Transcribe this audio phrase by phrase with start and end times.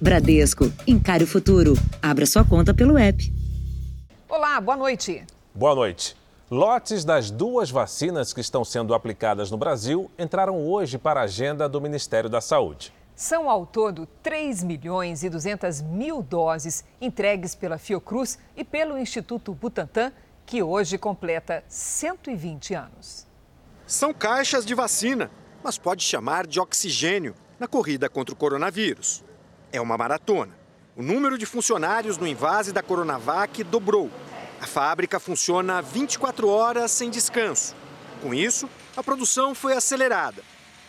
[0.00, 1.74] Bradesco, encare o futuro.
[2.00, 3.32] Abra sua conta pelo app.
[4.28, 5.26] Olá, boa noite.
[5.52, 6.16] Boa noite.
[6.48, 11.68] Lotes das duas vacinas que estão sendo aplicadas no Brasil entraram hoje para a agenda
[11.68, 12.92] do Ministério da Saúde.
[13.16, 19.52] São ao todo 3 milhões e 200 mil doses entregues pela Fiocruz e pelo Instituto
[19.52, 20.12] Butantan,
[20.46, 23.26] que hoje completa 120 anos.
[23.84, 25.28] São caixas de vacina,
[25.60, 29.26] mas pode chamar de oxigênio na corrida contra o coronavírus.
[29.72, 30.56] É uma maratona.
[30.96, 34.10] O número de funcionários no invase da Coronavac dobrou.
[34.60, 37.76] A fábrica funciona 24 horas sem descanso.
[38.22, 40.42] Com isso, a produção foi acelerada.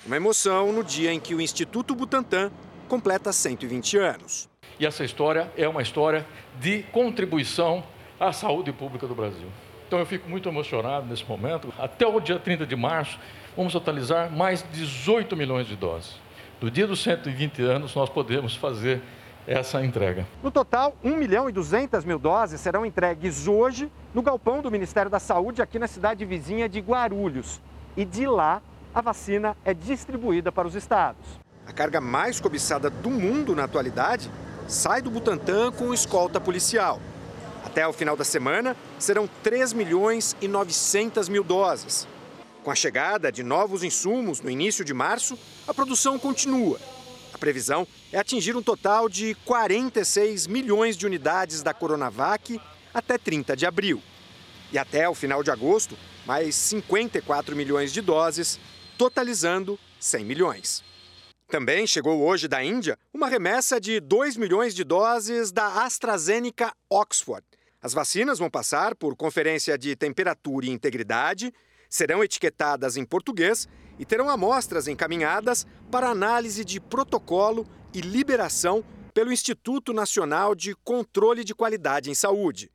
[0.06, 2.52] Uma emoção no dia em que o Instituto Butantan
[2.88, 4.50] completa 120 anos.
[4.80, 6.26] E essa história é uma história
[6.60, 7.84] de contribuição
[8.18, 9.48] à saúde pública do Brasil.
[9.88, 11.74] Então eu fico muito emocionado nesse momento.
[11.78, 13.20] Até o dia 30 de março,
[13.58, 16.16] vamos totalizar mais de 18 milhões de doses.
[16.62, 19.02] No dia dos 120 anos, nós podemos fazer
[19.48, 20.28] essa entrega.
[20.44, 25.10] No total, 1 milhão e 200 mil doses serão entregues hoje no galpão do Ministério
[25.10, 27.62] da Saúde, aqui na cidade vizinha de Guarulhos.
[27.96, 28.62] E de lá,
[28.94, 31.40] a vacina é distribuída para os estados.
[31.66, 34.30] A carga mais cobiçada do mundo na atualidade
[34.68, 37.00] sai do Butantan com escolta policial.
[37.66, 42.06] Até o final da semana, serão 3 milhões e 900 mil doses.
[42.70, 45.36] Com a chegada de novos insumos no início de março,
[45.68, 46.80] a produção continua.
[47.34, 52.62] A previsão é atingir um total de 46 milhões de unidades da Coronavac
[52.94, 54.04] até 30 de abril.
[54.72, 55.98] E até o final de agosto,
[56.28, 58.60] mais 54 milhões de doses,
[59.00, 60.84] totalizando 100 milhões.
[61.48, 67.44] Também chegou hoje da Índia uma remessa de 2 milhões de doses da AstraZeneca Oxford.
[67.82, 71.52] As vacinas vão passar por conferência de temperatura e integridade
[71.90, 79.34] serão etiquetadas em português e terão amostras encaminhadas para análise de protocolo e liberação pelo
[79.34, 82.72] Instituto Nacional de Controle de Qualidade em Saúde.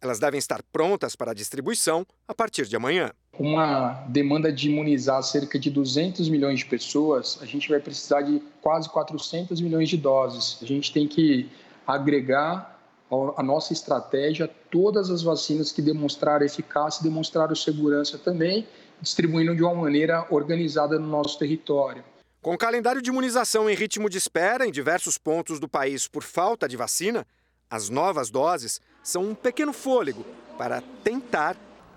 [0.00, 3.10] Elas devem estar prontas para distribuição a partir de amanhã.
[3.36, 8.40] Uma demanda de imunizar cerca de 200 milhões de pessoas, a gente vai precisar de
[8.60, 10.58] quase 400 milhões de doses.
[10.62, 11.48] A gente tem que
[11.84, 12.77] agregar
[13.36, 18.66] a nossa estratégia, todas as vacinas que demonstraram eficácia, demonstraram segurança também,
[19.00, 22.04] distribuindo de uma maneira organizada no nosso território.
[22.40, 26.22] Com o calendário de imunização em ritmo de espera em diversos pontos do país por
[26.22, 27.26] falta de vacina,
[27.70, 30.24] as novas doses são um pequeno fôlego
[30.56, 31.56] para tentar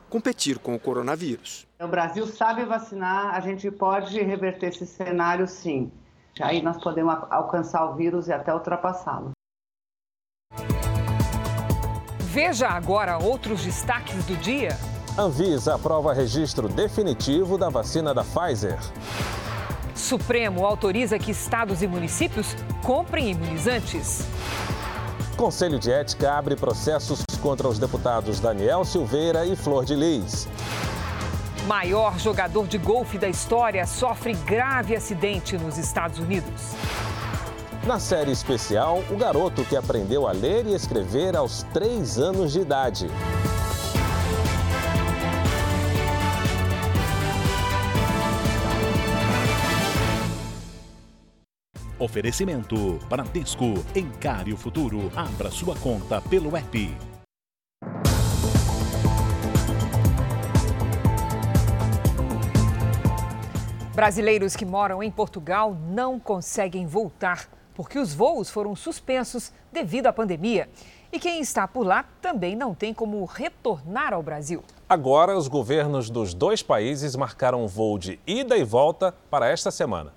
[0.09, 1.67] competir com o coronavírus.
[1.79, 5.91] O Brasil sabe vacinar, a gente pode reverter esse cenário sim.
[6.39, 9.31] Aí nós podemos alcançar o vírus e até ultrapassá-lo.
[12.31, 14.77] Veja agora outros destaques do dia.
[15.17, 18.79] Anvisa aprova registro definitivo da vacina da Pfizer.
[19.93, 24.25] Supremo autoriza que estados e municípios comprem imunizantes.
[25.35, 30.47] Conselho de Ética abre processos contra os deputados Daniel Silveira e Flor de Lis.
[31.67, 36.75] Maior jogador de golfe da história sofre grave acidente nos Estados Unidos.
[37.85, 42.59] Na série especial, o garoto que aprendeu a ler e escrever aos três anos de
[42.59, 43.07] idade.
[51.97, 53.73] Oferecimento: Bradesco.
[53.95, 55.11] Encare o futuro.
[55.15, 56.95] Abra sua conta pelo app.
[63.95, 70.13] Brasileiros que moram em Portugal não conseguem voltar porque os voos foram suspensos devido à
[70.13, 70.69] pandemia.
[71.11, 74.63] E quem está por lá também não tem como retornar ao Brasil.
[74.87, 79.71] Agora, os governos dos dois países marcaram um voo de ida e volta para esta
[79.71, 80.13] semana.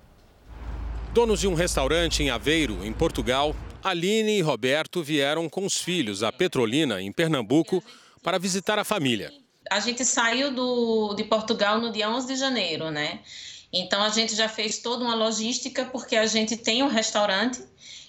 [1.13, 6.23] Donos de um restaurante em Aveiro, em Portugal, Aline e Roberto vieram com os filhos
[6.23, 7.83] a Petrolina, em Pernambuco,
[8.23, 9.31] para visitar a família.
[9.69, 13.19] A gente saiu do, de Portugal no dia 11 de janeiro, né?
[13.71, 17.61] Então a gente já fez toda uma logística porque a gente tem um restaurante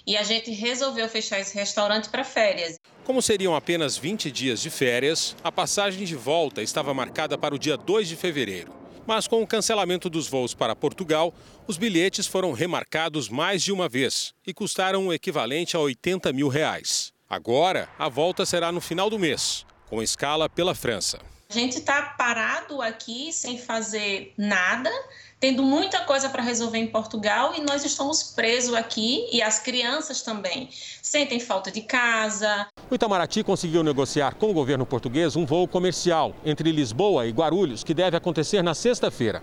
[0.07, 2.79] e a gente resolveu fechar esse restaurante para férias.
[3.05, 7.59] Como seriam apenas 20 dias de férias, a passagem de volta estava marcada para o
[7.59, 8.73] dia 2 de fevereiro.
[9.07, 11.33] Mas com o cancelamento dos voos para Portugal,
[11.67, 16.49] os bilhetes foram remarcados mais de uma vez e custaram o equivalente a 80 mil
[16.49, 17.13] reais.
[17.29, 21.21] Agora, a volta será no final do mês, com escala pela França.
[21.49, 24.91] A gente está parado aqui sem fazer nada
[25.39, 30.23] tendo muita coisa para resolver em Portugal e nós estamos presos aqui e as crianças
[30.23, 30.69] também
[31.03, 32.67] sentem falta de casa.
[32.91, 37.85] O Itamaraty conseguiu negociar com o governo português um voo comercial entre Lisboa e Guarulhos
[37.85, 39.43] que deve acontecer na sexta-feira.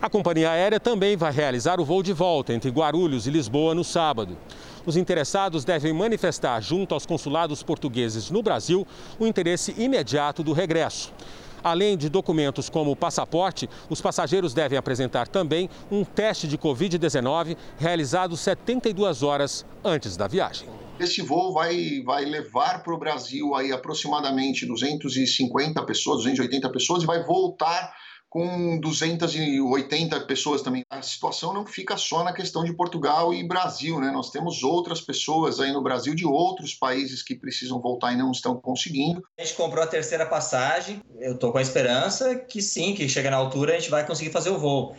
[0.00, 3.84] A companhia aérea também vai realizar o voo de volta entre Guarulhos e Lisboa no
[3.84, 4.36] sábado.
[4.84, 8.84] Os interessados devem manifestar junto aos consulados portugueses no Brasil
[9.16, 11.12] o interesse imediato do regresso.
[11.62, 17.56] Além de documentos como o passaporte, os passageiros devem apresentar também um teste de Covid-19
[17.78, 20.68] realizado 72 horas antes da viagem.
[20.98, 27.06] Esse voo vai, vai levar para o Brasil aí aproximadamente 250 pessoas, 280 pessoas e
[27.06, 27.92] vai voltar
[28.32, 30.82] com 280 pessoas também.
[30.88, 34.10] A situação não fica só na questão de Portugal e Brasil, né?
[34.10, 38.30] Nós temos outras pessoas aí no Brasil de outros países que precisam voltar e não
[38.30, 39.22] estão conseguindo.
[39.38, 43.30] A gente comprou a terceira passagem, eu estou com a esperança que sim, que chega
[43.30, 44.96] na altura a gente vai conseguir fazer o voo.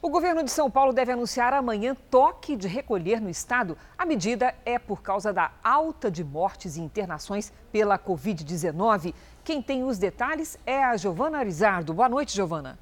[0.00, 3.76] O governo de São Paulo deve anunciar amanhã toque de recolher no estado.
[3.98, 9.12] A medida é por causa da alta de mortes e internações pela Covid-19.
[9.46, 11.94] Quem tem os detalhes é a Giovana Arizardo.
[11.94, 12.76] Boa noite, Giovana.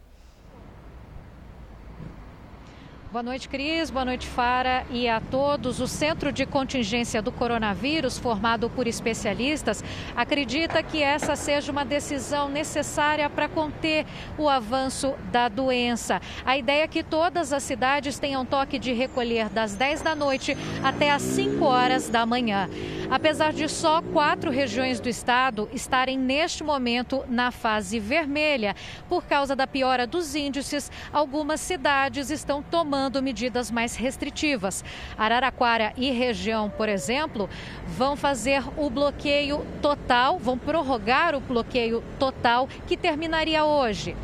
[3.15, 3.91] Boa noite, Cris.
[3.91, 4.85] Boa noite, Fara.
[4.91, 5.79] E a todos.
[5.79, 9.85] O Centro de Contingência do Coronavírus, formado por especialistas,
[10.17, 14.05] acredita que essa seja uma decisão necessária para conter
[14.37, 16.21] o avanço da doença.
[16.45, 20.57] A ideia é que todas as cidades tenham toque de recolher das 10 da noite
[20.83, 22.69] até as 5 horas da manhã.
[23.09, 28.75] Apesar de só quatro regiões do estado estarem neste momento na fase vermelha,
[29.09, 34.83] por causa da piora dos índices, algumas cidades estão tomando tomando medidas mais restritivas.
[35.19, 37.51] Araraquara e região, por exemplo,
[37.87, 44.17] vão fazer o bloqueio total, vão prorrogar o bloqueio total que terminaria hoje.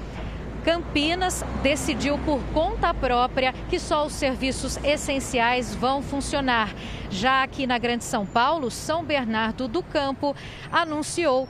[0.64, 6.74] Campinas decidiu por conta própria que só os serviços essenciais vão funcionar.
[7.10, 10.34] Já aqui na Grande São Paulo, São Bernardo do Campo
[10.72, 11.48] anunciou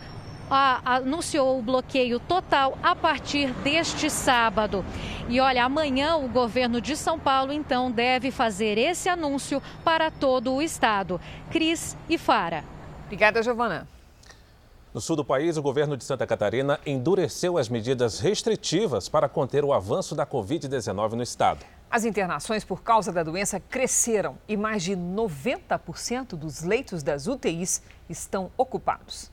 [0.50, 4.84] anunciou o bloqueio total a partir deste sábado.
[5.28, 10.52] E olha, amanhã o governo de São Paulo então deve fazer esse anúncio para todo
[10.52, 11.20] o estado.
[11.50, 12.64] Cris e Fara.
[13.06, 13.86] Obrigada, Giovana.
[14.92, 19.64] No sul do país, o governo de Santa Catarina endureceu as medidas restritivas para conter
[19.64, 21.64] o avanço da Covid-19 no estado.
[21.88, 27.82] As internações por causa da doença cresceram e mais de 90% dos leitos das UTIs
[28.08, 29.30] estão ocupados.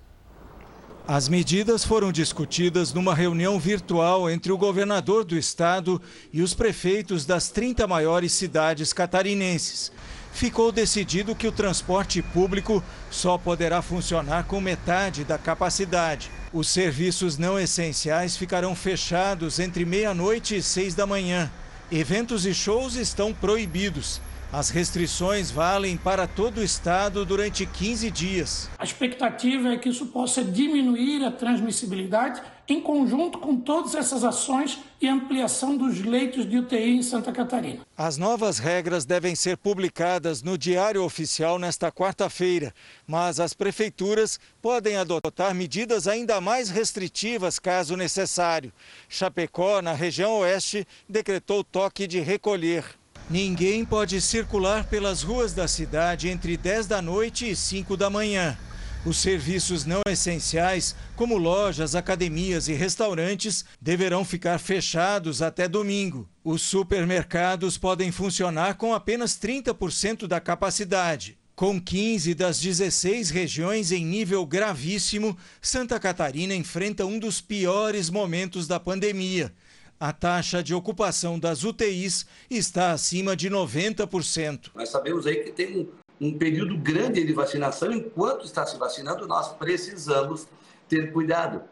[1.08, 6.02] As medidas foram discutidas numa reunião virtual entre o governador do estado
[6.34, 9.90] e os prefeitos das 30 maiores cidades catarinenses.
[10.34, 16.30] Ficou decidido que o transporte público só poderá funcionar com metade da capacidade.
[16.52, 21.50] Os serviços não essenciais ficarão fechados entre meia-noite e seis da manhã.
[21.90, 24.20] Eventos e shows estão proibidos.
[24.52, 28.70] As restrições valem para todo o estado durante 15 dias.
[28.80, 34.80] A expectativa é que isso possa diminuir a transmissibilidade em conjunto com todas essas ações
[35.02, 37.80] e ampliação dos leitos de UTI em Santa Catarina.
[37.98, 42.74] As novas regras devem ser publicadas no Diário Oficial nesta quarta-feira,
[43.06, 48.72] mas as prefeituras podem adotar medidas ainda mais restritivas caso necessário.
[49.10, 52.86] Chapecó, na região oeste, decretou toque de recolher.
[53.30, 58.58] Ninguém pode circular pelas ruas da cidade entre 10 da noite e 5 da manhã.
[59.06, 66.28] Os serviços não essenciais, como lojas, academias e restaurantes, deverão ficar fechados até domingo.
[66.42, 71.38] Os supermercados podem funcionar com apenas 30% da capacidade.
[71.54, 78.68] Com 15 das 16 regiões em nível gravíssimo, Santa Catarina enfrenta um dos piores momentos
[78.68, 79.52] da pandemia.
[80.00, 84.70] A taxa de ocupação das UTIs está acima de 90%.
[84.76, 85.80] Nós sabemos aí que tem
[86.22, 87.92] um, um período grande de vacinação.
[87.92, 90.48] Enquanto está se vacinando, nós precisamos
[90.88, 91.64] ter cuidado.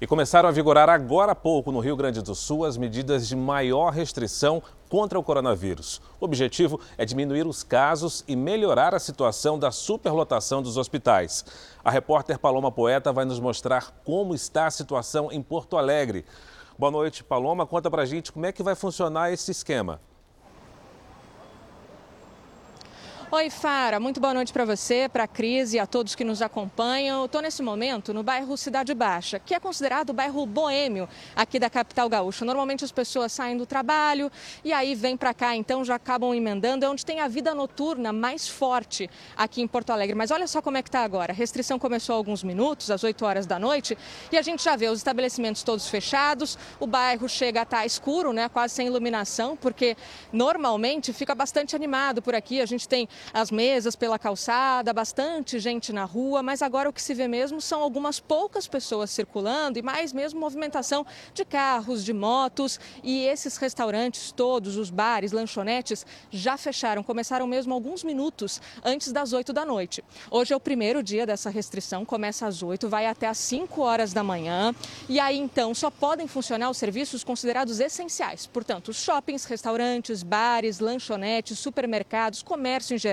[0.00, 3.36] E começaram a vigorar agora há pouco no Rio Grande do Sul as medidas de
[3.36, 6.00] maior restrição contra o coronavírus.
[6.18, 11.44] O objetivo é diminuir os casos e melhorar a situação da superlotação dos hospitais.
[11.84, 16.24] A repórter Paloma Poeta vai nos mostrar como está a situação em Porto Alegre.
[16.80, 17.66] Boa noite, Paloma.
[17.66, 20.00] Conta pra gente como é que vai funcionar esse esquema.
[23.32, 24.00] Oi, Fara.
[24.00, 27.26] Muito boa noite para você, para a Cris e a todos que nos acompanham.
[27.26, 31.70] Estou nesse momento no bairro Cidade Baixa, que é considerado o bairro boêmio aqui da
[31.70, 32.44] capital gaúcha.
[32.44, 34.32] Normalmente as pessoas saem do trabalho
[34.64, 36.84] e aí vêm para cá, então já acabam emendando.
[36.84, 40.16] É onde tem a vida noturna mais forte aqui em Porto Alegre.
[40.16, 41.32] Mas olha só como é que está agora.
[41.32, 43.96] A restrição começou há alguns minutos, às 8 horas da noite,
[44.32, 46.58] e a gente já vê os estabelecimentos todos fechados.
[46.80, 49.96] O bairro chega a estar tá escuro, né, quase sem iluminação, porque
[50.32, 52.60] normalmente fica bastante animado por aqui.
[52.60, 57.02] A gente tem as mesas pela calçada, bastante gente na rua, mas agora o que
[57.02, 62.12] se vê mesmo são algumas poucas pessoas circulando e mais mesmo movimentação de carros, de
[62.12, 62.78] motos.
[63.02, 69.32] E esses restaurantes todos, os bares, lanchonetes, já fecharam, começaram mesmo alguns minutos antes das
[69.32, 70.02] 8 da noite.
[70.30, 74.12] Hoje é o primeiro dia dessa restrição, começa às 8, vai até às 5 horas
[74.12, 74.74] da manhã.
[75.08, 81.58] E aí então só podem funcionar os serviços considerados essenciais, portanto, shoppings, restaurantes, bares, lanchonetes,
[81.58, 83.09] supermercados, comércio em geral,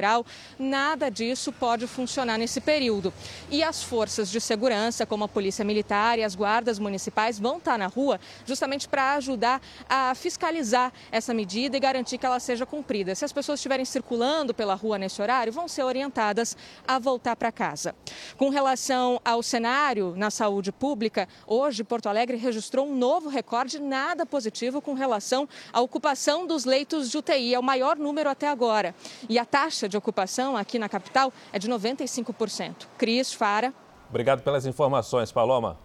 [0.58, 3.14] nada disso pode funcionar nesse período.
[3.50, 7.78] E as forças de segurança, como a Polícia Militar e as guardas municipais, vão estar
[7.78, 13.16] na rua justamente para ajudar a fiscalizar essa medida e garantir que ela seja cumprida.
[13.16, 16.56] Se as pessoas estiverem circulando pela rua nesse horário, vão ser orientadas
[16.88, 17.96] a voltar para casa.
[18.38, 24.26] Com relação ao cenário na saúde pública, hoje Porto Alegre registrou um novo recorde nada
[24.26, 27.54] positivo com relação à ocupação dos leitos de UTI.
[27.54, 28.94] É o maior número até agora.
[29.30, 32.88] E a taxa de ocupação aqui na capital é de 95%.
[32.98, 33.74] Cris, Fara.
[34.10, 35.78] Obrigado pelas informações, Paloma.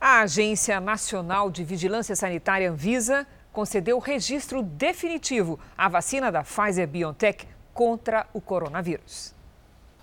[0.00, 7.46] A Agência Nacional de Vigilância Sanitária Anvisa concedeu registro definitivo à vacina da Pfizer BioNTech
[7.72, 9.32] contra o coronavírus.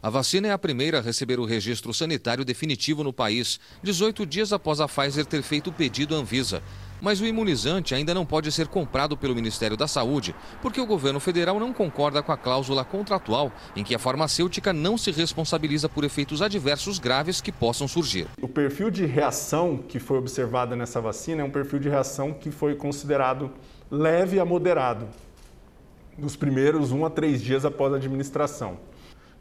[0.01, 4.51] A vacina é a primeira a receber o registro sanitário definitivo no país, 18 dias
[4.51, 6.63] após a Pfizer ter feito o pedido à Anvisa.
[7.01, 11.19] Mas o imunizante ainda não pode ser comprado pelo Ministério da Saúde, porque o governo
[11.19, 16.03] federal não concorda com a cláusula contratual em que a farmacêutica não se responsabiliza por
[16.03, 18.27] efeitos adversos graves que possam surgir.
[18.39, 22.51] O perfil de reação que foi observado nessa vacina é um perfil de reação que
[22.51, 23.51] foi considerado
[23.89, 25.07] leve a moderado
[26.17, 28.77] nos primeiros um a três dias após a administração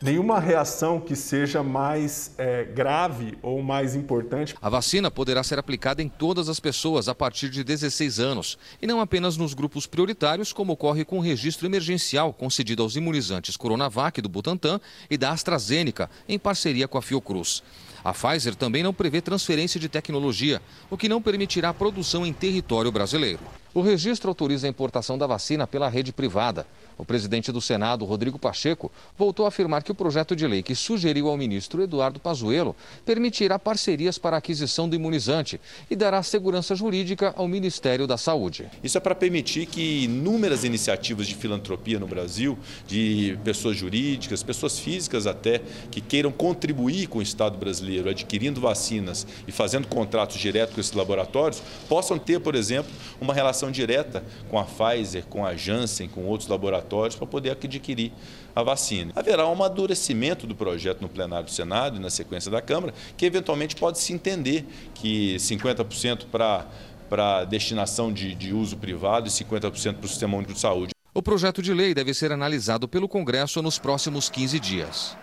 [0.03, 4.55] nenhuma reação que seja mais é, grave ou mais importante.
[4.61, 8.87] A vacina poderá ser aplicada em todas as pessoas a partir de 16 anos e
[8.87, 14.21] não apenas nos grupos prioritários, como ocorre com o registro emergencial concedido aos imunizantes Coronavac
[14.23, 14.81] do Butantan
[15.11, 17.63] e da AstraZeneca, em parceria com a Fiocruz.
[18.03, 22.33] A Pfizer também não prevê transferência de tecnologia, o que não permitirá a produção em
[22.33, 23.41] território brasileiro.
[23.75, 26.67] O registro autoriza a importação da vacina pela rede privada.
[27.01, 30.75] O presidente do Senado, Rodrigo Pacheco, voltou a afirmar que o projeto de lei que
[30.75, 32.77] sugeriu ao ministro Eduardo Pazuello
[33.07, 35.59] permitirá parcerias para a aquisição do imunizante
[35.91, 38.71] e dará segurança jurídica ao Ministério da Saúde.
[38.85, 44.79] Isso é para permitir que inúmeras iniciativas de filantropia no Brasil, de pessoas jurídicas, pessoas
[44.79, 50.75] físicas até, que queiram contribuir com o Estado brasileiro, adquirindo vacinas e fazendo contratos diretos
[50.75, 55.57] com esses laboratórios, possam ter, por exemplo, uma relação direta com a Pfizer, com a
[55.57, 58.13] Janssen, com outros laboratórios para poder adquirir
[58.55, 59.13] a vacina.
[59.15, 63.25] Haverá um amadurecimento do projeto no plenário do Senado e na sequência da Câmara, que
[63.25, 66.67] eventualmente pode se entender que 50% para
[67.11, 70.93] para destinação de, de uso privado e 50% para o Sistema Único de Saúde.
[71.13, 75.17] O projeto de lei deve ser analisado pelo Congresso nos próximos 15 dias.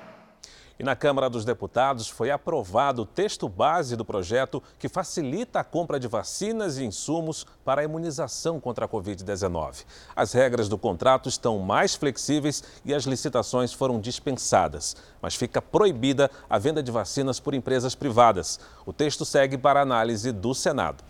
[0.80, 5.64] E na Câmara dos Deputados foi aprovado o texto base do projeto que facilita a
[5.64, 9.86] compra de vacinas e insumos para a imunização contra a Covid-19.
[10.16, 16.30] As regras do contrato estão mais flexíveis e as licitações foram dispensadas, mas fica proibida
[16.48, 18.60] a venda de vacinas por empresas privadas.
[18.86, 21.04] O texto segue para análise do Senado.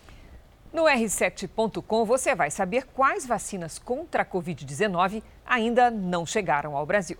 [0.72, 7.18] No R7.com você vai saber quais vacinas contra a Covid-19 ainda não chegaram ao Brasil.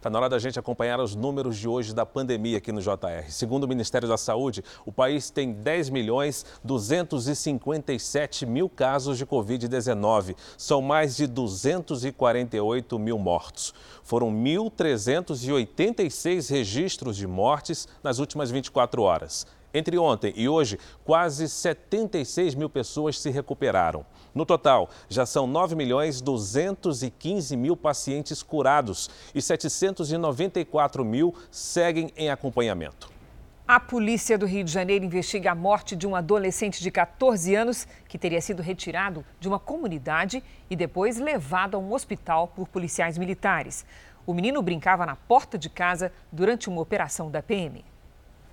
[0.00, 3.28] Está na hora da gente acompanhar os números de hoje da pandemia aqui no JR.
[3.28, 10.34] Segundo o Ministério da Saúde, o país tem 10 milhões 257 mil casos de Covid-19.
[10.56, 13.74] São mais de 248 mil mortos.
[14.02, 19.46] Foram 1.386 registros de mortes nas últimas 24 horas.
[19.72, 24.04] Entre ontem e hoje, quase 76 mil pessoas se recuperaram.
[24.34, 32.30] No total, já são 9 milhões 215 mil pacientes curados e 794 mil seguem em
[32.30, 33.10] acompanhamento.
[33.66, 37.86] A polícia do Rio de Janeiro investiga a morte de um adolescente de 14 anos
[38.08, 43.16] que teria sido retirado de uma comunidade e depois levado a um hospital por policiais
[43.16, 43.86] militares.
[44.26, 47.84] O menino brincava na porta de casa durante uma operação da PM.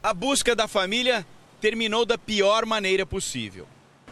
[0.07, 1.27] A busca da família
[1.59, 3.67] terminou da pior maneira possível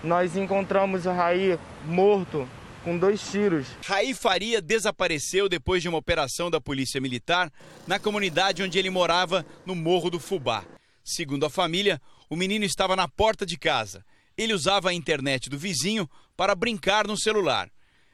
[0.05, 2.47] nós encontramos o Raí morto
[2.83, 3.67] com dois tiros.
[3.83, 7.51] Raí Faria desapareceu depois de uma operação da Polícia Militar
[7.87, 10.63] na comunidade onde ele morava, no Morro do Fubá.
[11.03, 11.99] Segundo a família,
[12.29, 14.05] o menino estava na porta de casa.
[14.37, 17.69] Ele usava a internet do vizinho para brincar no celular.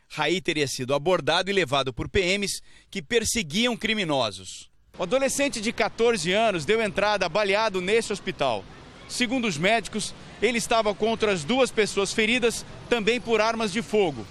[0.08, 4.71] Raí teria sido abordado e levado por PMs que perseguiam criminosos.
[5.02, 8.64] O adolescente de 14 anos deu entrada baleado nesse hospital.
[9.10, 14.28] Segundo os médicos, ele estava com outras duas pessoas feridas, também por armas de fogo.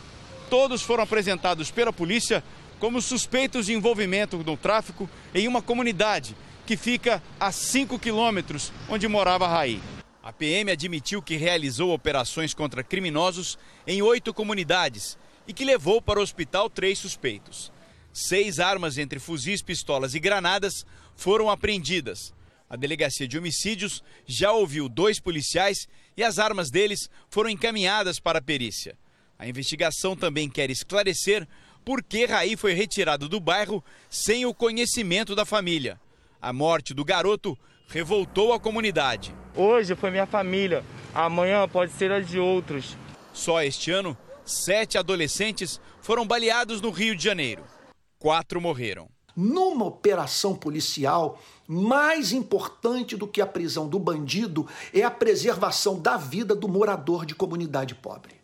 [0.48, 2.44] Todos foram apresentados pela polícia
[2.78, 9.08] como suspeitos de envolvimento no tráfico em uma comunidade que fica a 5 quilômetros onde
[9.08, 9.82] morava Raí.
[10.22, 16.20] A PM admitiu que realizou operações contra criminosos em oito comunidades e que levou para
[16.20, 17.72] o hospital três suspeitos.
[18.12, 22.34] Seis armas entre fuzis, pistolas e granadas foram apreendidas.
[22.68, 28.38] A delegacia de homicídios já ouviu dois policiais e as armas deles foram encaminhadas para
[28.38, 28.96] a perícia.
[29.38, 31.48] A investigação também quer esclarecer
[31.84, 36.00] por que Raí foi retirado do bairro sem o conhecimento da família.
[36.40, 39.34] A morte do garoto revoltou a comunidade.
[39.54, 42.96] Hoje foi minha família, amanhã pode ser a de outros.
[43.32, 47.64] Só este ano, sete adolescentes foram baleados no Rio de Janeiro.
[48.22, 49.08] Quatro morreram.
[49.34, 56.18] Numa operação policial, mais importante do que a prisão do bandido é a preservação da
[56.18, 58.34] vida do morador de comunidade pobre.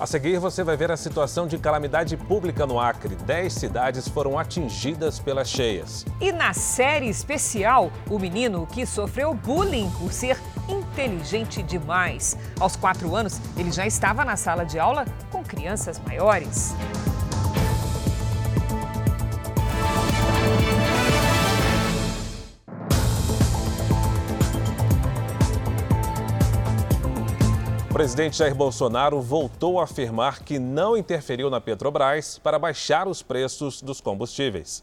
[0.00, 3.14] A seguir, você vai ver a situação de calamidade pública no Acre.
[3.14, 6.06] Dez cidades foram atingidas pelas cheias.
[6.18, 12.38] E na série especial, o menino que sofreu bullying por ser inteligente demais.
[12.58, 16.74] Aos quatro anos, ele já estava na sala de aula com crianças maiores.
[27.94, 33.22] O presidente Jair Bolsonaro voltou a afirmar que não interferiu na Petrobras para baixar os
[33.22, 34.82] preços dos combustíveis.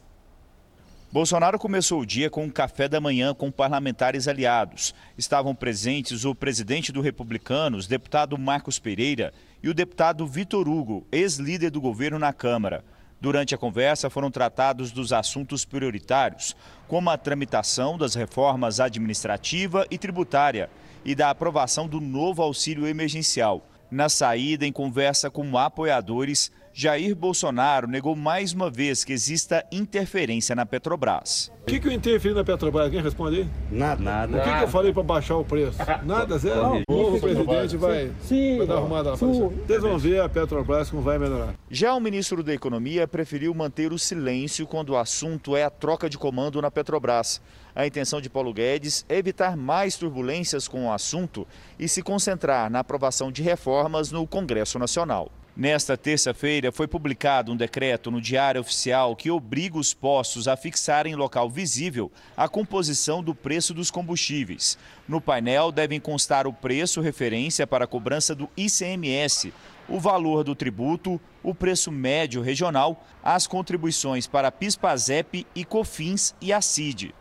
[1.12, 4.96] Bolsonaro começou o dia com um café da manhã com parlamentares aliados.
[5.18, 11.70] Estavam presentes o presidente do Republicanos, deputado Marcos Pereira, e o deputado Vitor Hugo, ex-líder
[11.70, 12.82] do governo na Câmara.
[13.22, 16.56] Durante a conversa foram tratados dos assuntos prioritários,
[16.88, 20.72] como a tramitação das reformas administrativa e tributária
[21.06, 23.64] e da aprovação do novo auxílio emergencial.
[23.92, 30.56] Na saída, em conversa com apoiadores, Jair Bolsonaro negou mais uma vez que exista interferência
[30.56, 31.52] na Petrobras.
[31.64, 32.90] O que, que eu interferi na Petrobras?
[32.90, 33.50] Quem responde aí?
[33.70, 34.02] Nada.
[34.02, 34.38] Nada.
[34.38, 35.78] O que, que eu falei para baixar o preço?
[36.04, 36.82] Nada, zero.
[36.88, 39.16] O novo presidente vai, sim, vai dar arrumada lá.
[39.16, 41.56] Vocês vão ver a Petrobras como vai melhorar.
[41.70, 46.10] Já o ministro da Economia preferiu manter o silêncio quando o assunto é a troca
[46.10, 47.42] de comando na Petrobras.
[47.76, 51.46] A intenção de Paulo Guedes é evitar mais turbulências com o assunto
[51.78, 55.30] e se concentrar na aprovação de reformas no Congresso Nacional.
[55.56, 61.12] Nesta terça-feira, foi publicado um decreto no Diário Oficial que obriga os postos a fixarem
[61.12, 64.78] em local visível a composição do preço dos combustíveis.
[65.10, 69.54] No painel devem constar o preço referência para a cobrança do ICMS,
[69.90, 76.54] o valor do tributo, o preço médio regional, as contribuições para PIS/PASEP e COFINS e
[76.54, 77.14] a CID.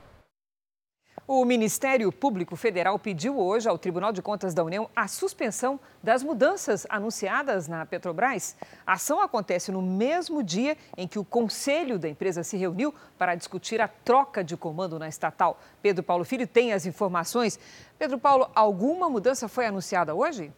[1.33, 6.25] O Ministério Público Federal pediu hoje ao Tribunal de Contas da União a suspensão das
[6.25, 8.57] mudanças anunciadas na Petrobras.
[8.85, 13.37] A ação acontece no mesmo dia em que o conselho da empresa se reuniu para
[13.37, 15.61] discutir a troca de comando na estatal.
[15.81, 17.61] Pedro Paulo Filho tem as informações.
[17.97, 20.53] Pedro Paulo, alguma mudança foi anunciada hoje?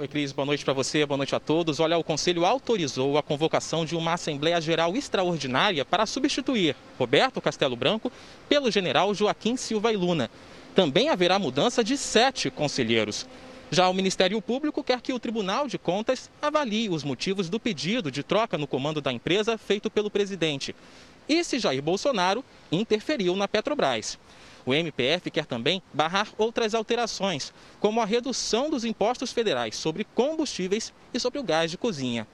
[0.00, 1.78] Oi, Cris, boa noite para você, boa noite a todos.
[1.78, 7.76] Olha, o Conselho autorizou a convocação de uma Assembleia Geral Extraordinária para substituir Roberto Castelo
[7.76, 8.10] Branco
[8.48, 10.30] pelo general Joaquim Silva e Luna.
[10.74, 13.26] Também haverá mudança de sete conselheiros.
[13.70, 18.10] Já o Ministério Público quer que o Tribunal de Contas avalie os motivos do pedido
[18.10, 20.74] de troca no comando da empresa feito pelo presidente.
[21.28, 24.18] E se Jair Bolsonaro interferiu na Petrobras.
[24.64, 30.92] O MPF quer também barrar outras alterações, como a redução dos impostos federais sobre combustíveis
[31.12, 32.26] e sobre o gás de cozinha.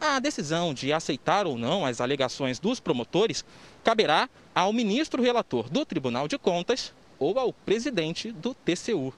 [0.00, 3.44] A decisão de aceitar ou não as alegações dos promotores
[3.84, 9.14] caberá ao ministro relator do Tribunal de Contas ou ao presidente do TCU.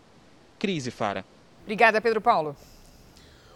[0.58, 1.24] Crise Fara.
[1.62, 2.54] Obrigada, Pedro Paulo.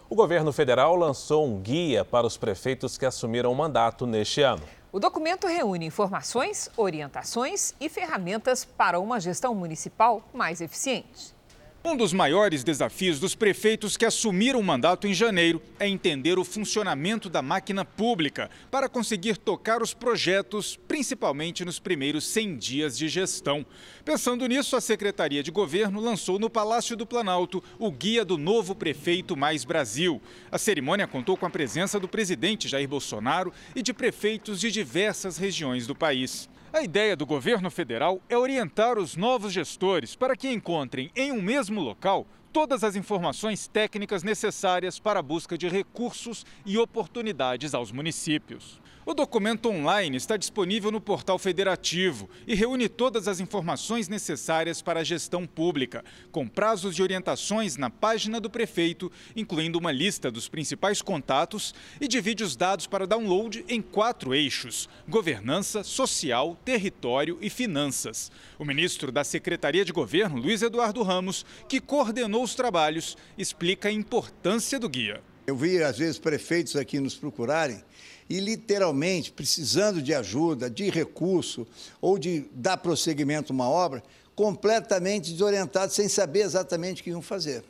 [0.09, 4.63] O governo federal lançou um guia para os prefeitos que assumiram o mandato neste ano.
[4.91, 11.38] O documento reúne informações, orientações e ferramentas para uma gestão municipal mais eficiente.
[11.81, 16.43] Um dos maiores desafios dos prefeitos que assumiram o mandato em janeiro é entender o
[16.43, 23.07] funcionamento da máquina pública para conseguir tocar os projetos, principalmente nos primeiros 100 dias de
[23.07, 23.65] gestão.
[24.03, 28.75] Pensando nisso, a Secretaria de Governo lançou no Palácio do Planalto o Guia do Novo
[28.75, 30.21] Prefeito Mais Brasil.
[30.51, 35.37] A cerimônia contou com a presença do presidente Jair Bolsonaro e de prefeitos de diversas
[35.37, 36.49] regiões do país.
[36.71, 41.41] A ideia do governo federal é orientar os novos gestores para que encontrem em um
[41.41, 47.91] mesmo local todas as informações técnicas necessárias para a busca de recursos e oportunidades aos
[47.91, 48.79] municípios.
[49.09, 54.99] O documento online está disponível no portal federativo e reúne todas as informações necessárias para
[54.99, 60.47] a gestão pública, com prazos e orientações na página do prefeito, incluindo uma lista dos
[60.47, 67.49] principais contatos e divide os dados para download em quatro eixos: governança, social, território e
[67.49, 68.31] finanças.
[68.59, 73.91] O ministro da Secretaria de Governo, Luiz Eduardo Ramos, que coordenou os trabalhos, explica a
[73.91, 75.23] importância do guia.
[75.49, 77.83] Eu vi, às vezes, prefeitos aqui nos procurarem
[78.29, 81.65] e literalmente precisando de ajuda, de recurso
[81.99, 84.03] ou de dar prosseguimento a uma obra,
[84.35, 87.63] completamente desorientados, sem saber exatamente o que iam fazer.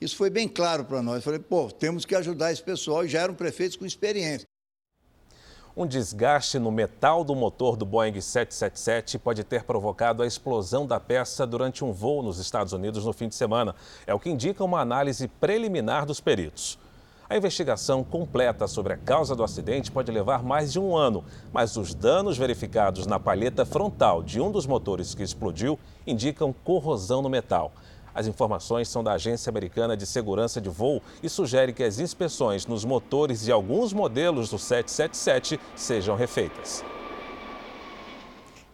[0.00, 1.22] Isso foi bem claro para nós.
[1.22, 4.46] Falei, pô, temos que ajudar esse pessoal e já eram prefeitos com experiência.
[5.76, 10.98] Um desgaste no metal do motor do Boeing 777 pode ter provocado a explosão da
[10.98, 13.74] peça durante um voo nos Estados Unidos no fim de semana.
[14.06, 16.78] É o que indica uma análise preliminar dos peritos.
[17.28, 21.76] A investigação completa sobre a causa do acidente pode levar mais de um ano, mas
[21.76, 27.28] os danos verificados na palheta frontal de um dos motores que explodiu indicam corrosão no
[27.28, 27.72] metal.
[28.14, 32.64] As informações são da Agência Americana de Segurança de Voo e sugere que as inspeções
[32.64, 36.84] nos motores de alguns modelos do 777 sejam refeitas.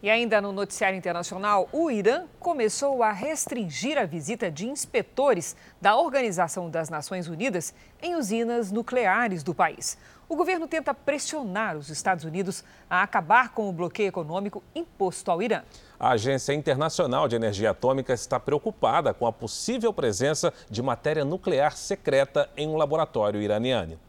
[0.03, 5.97] E ainda no noticiário internacional, o Irã começou a restringir a visita de inspetores da
[5.97, 9.97] Organização das Nações Unidas em usinas nucleares do país.
[10.29, 15.41] O governo tenta pressionar os Estados Unidos a acabar com o bloqueio econômico imposto ao
[15.41, 15.63] Irã.
[16.01, 21.77] A Agência Internacional de Energia Atômica está preocupada com a possível presença de matéria nuclear
[21.77, 24.01] secreta em um laboratório iraniano.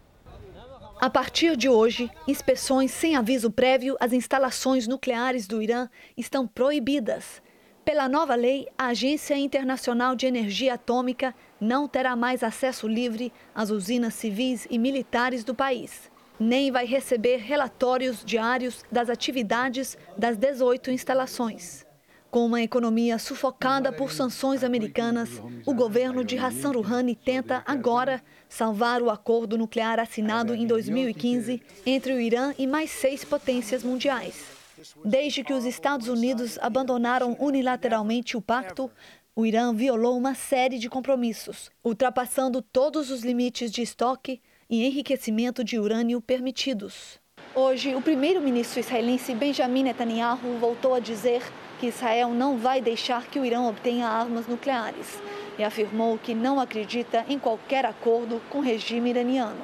[0.99, 7.41] A partir de hoje, inspeções sem aviso prévio às instalações nucleares do Irã estão proibidas.
[7.83, 13.69] Pela nova lei, a Agência Internacional de Energia Atômica não terá mais acesso livre às
[13.69, 20.91] usinas civis e militares do país, nem vai receber relatórios diários das atividades das 18
[20.91, 21.85] instalações.
[22.33, 25.29] Com uma economia sufocada por sanções americanas,
[25.67, 32.11] o governo de Hassan Rouhani tenta agora salvar o acordo nuclear assinado em 2015 entre
[32.11, 34.47] o Irã e mais seis potências mundiais.
[35.05, 38.89] Desde que os Estados Unidos abandonaram unilateralmente o pacto,
[39.35, 45.63] o Irã violou uma série de compromissos, ultrapassando todos os limites de estoque e enriquecimento
[45.63, 47.19] de urânio permitidos.
[47.53, 51.43] Hoje, o primeiro-ministro israelense Benjamin Netanyahu voltou a dizer
[51.83, 55.21] que Israel não vai deixar que o Irã obtenha armas nucleares
[55.59, 59.59] e afirmou que não acredita em qualquer acordo com o regime iraniano.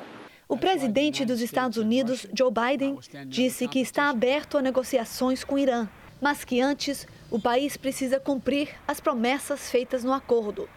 [0.46, 5.60] O presidente dos Estados Unidos, Joe Biden, disse que está aberto a negociações com o
[5.60, 5.88] Irã,
[6.20, 10.68] mas que antes o país precisa cumprir as promessas feitas no acordo.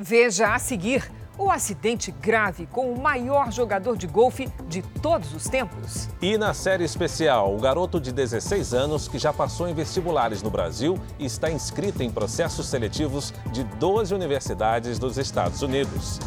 [0.00, 5.48] Veja a seguir o acidente grave com o maior jogador de golfe de todos os
[5.48, 6.08] tempos.
[6.22, 10.50] E na série especial, o garoto de 16 anos que já passou em vestibulares no
[10.50, 16.20] Brasil e está inscrito em processos seletivos de 12 universidades dos Estados Unidos.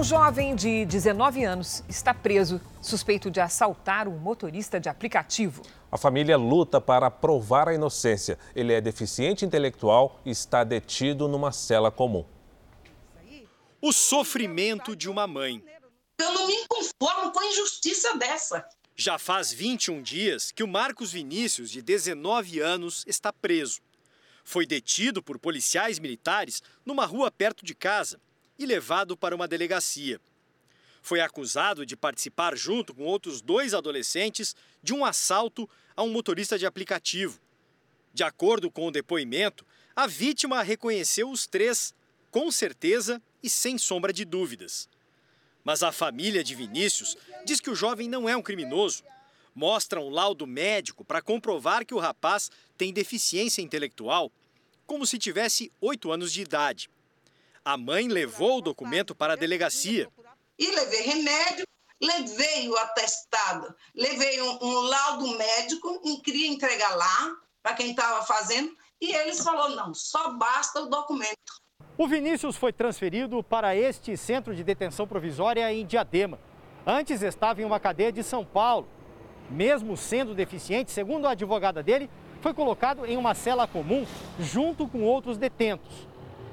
[0.00, 5.60] Um jovem de 19 anos está preso, suspeito de assaltar um motorista de aplicativo.
[5.92, 8.38] A família luta para provar a inocência.
[8.56, 12.24] Ele é deficiente intelectual e está detido numa cela comum.
[13.78, 15.62] O sofrimento de uma mãe.
[16.18, 18.66] Eu não me conformo com a injustiça dessa.
[18.96, 23.82] Já faz 21 dias que o Marcos Vinícius, de 19 anos, está preso.
[24.44, 28.18] Foi detido por policiais militares numa rua perto de casa
[28.60, 30.20] e levado para uma delegacia.
[31.00, 36.58] Foi acusado de participar, junto com outros dois adolescentes, de um assalto a um motorista
[36.58, 37.40] de aplicativo.
[38.12, 39.64] De acordo com o depoimento,
[39.96, 41.94] a vítima reconheceu os três,
[42.30, 44.90] com certeza e sem sombra de dúvidas.
[45.64, 49.02] Mas a família de Vinícius diz que o jovem não é um criminoso.
[49.54, 54.30] Mostra um laudo médico para comprovar que o rapaz tem deficiência intelectual,
[54.86, 56.90] como se tivesse oito anos de idade.
[57.64, 60.08] A mãe levou o documento para a delegacia.
[60.58, 61.66] E levei remédio,
[62.00, 68.24] levei o atestado, levei um, um laudo médico, e queria entregar lá para quem estava
[68.24, 71.60] fazendo, e eles falaram: não, só basta o documento.
[71.98, 76.38] O Vinícius foi transferido para este centro de detenção provisória em Diadema.
[76.86, 78.88] Antes estava em uma cadeia de São Paulo.
[79.50, 82.08] Mesmo sendo deficiente, segundo a advogada dele,
[82.40, 84.06] foi colocado em uma cela comum
[84.38, 86.08] junto com outros detentos.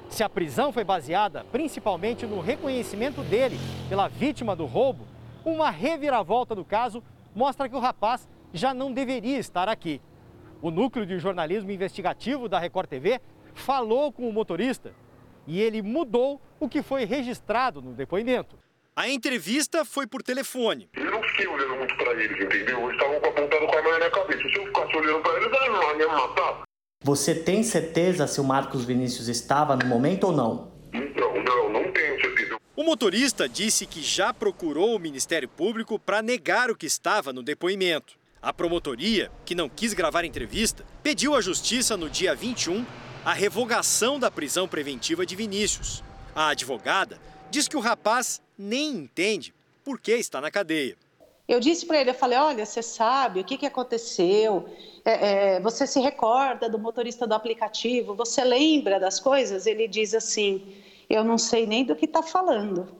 [0.09, 3.57] Se a prisão foi baseada principalmente no reconhecimento dele
[3.89, 5.05] pela vítima do roubo,
[5.45, 7.03] uma reviravolta do caso
[7.35, 10.01] mostra que o rapaz já não deveria estar aqui.
[10.61, 13.21] O núcleo de jornalismo investigativo da Record TV
[13.53, 14.93] falou com o motorista
[15.45, 18.57] e ele mudou o que foi registrado no depoimento.
[18.95, 20.89] A entrevista foi por telefone.
[20.95, 22.79] Eu não fiquei olhando muito para eles, entendeu?
[22.89, 24.41] Eles estavam apontando com a mão na cabeça.
[24.41, 26.66] Se eu ficasse olhando para eles, eles não iam me matar.
[27.03, 30.71] Você tem certeza se o Marcos Vinícius estava no momento ou não?
[30.91, 32.57] Não, não, não tenho certeza.
[32.75, 37.43] O motorista disse que já procurou o Ministério Público para negar o que estava no
[37.43, 38.17] depoimento.
[38.41, 42.83] A promotoria, que não quis gravar a entrevista, pediu à Justiça no dia 21
[43.23, 46.03] a revogação da prisão preventiva de Vinícius.
[46.35, 47.19] A advogada
[47.51, 50.97] diz que o rapaz nem entende por que está na cadeia.
[51.47, 54.67] Eu disse para ele, eu falei, olha, você sabe o que, que aconteceu,
[55.05, 59.65] é, é, você se recorda do motorista do aplicativo, você lembra das coisas?
[59.65, 60.75] Ele diz assim,
[61.09, 62.93] eu não sei nem do que está falando,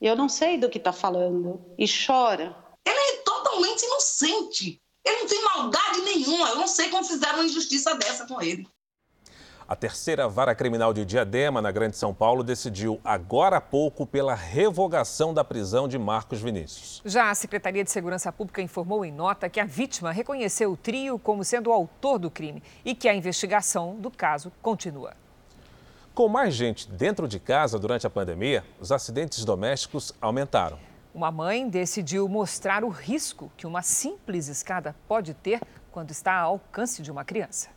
[0.00, 2.54] eu não sei do que está falando, e chora.
[2.86, 7.46] Ele é totalmente inocente, ele não tem maldade nenhuma, eu não sei como fizeram uma
[7.46, 8.68] injustiça dessa com ele.
[9.66, 14.34] A terceira vara criminal de Diadema, na Grande São Paulo, decidiu agora há pouco pela
[14.34, 17.00] revogação da prisão de Marcos Vinícius.
[17.02, 21.18] Já a Secretaria de Segurança Pública informou em nota que a vítima reconheceu o trio
[21.18, 25.14] como sendo o autor do crime e que a investigação do caso continua.
[26.14, 30.78] Com mais gente dentro de casa durante a pandemia, os acidentes domésticos aumentaram.
[31.14, 36.52] Uma mãe decidiu mostrar o risco que uma simples escada pode ter quando está ao
[36.52, 37.73] alcance de uma criança.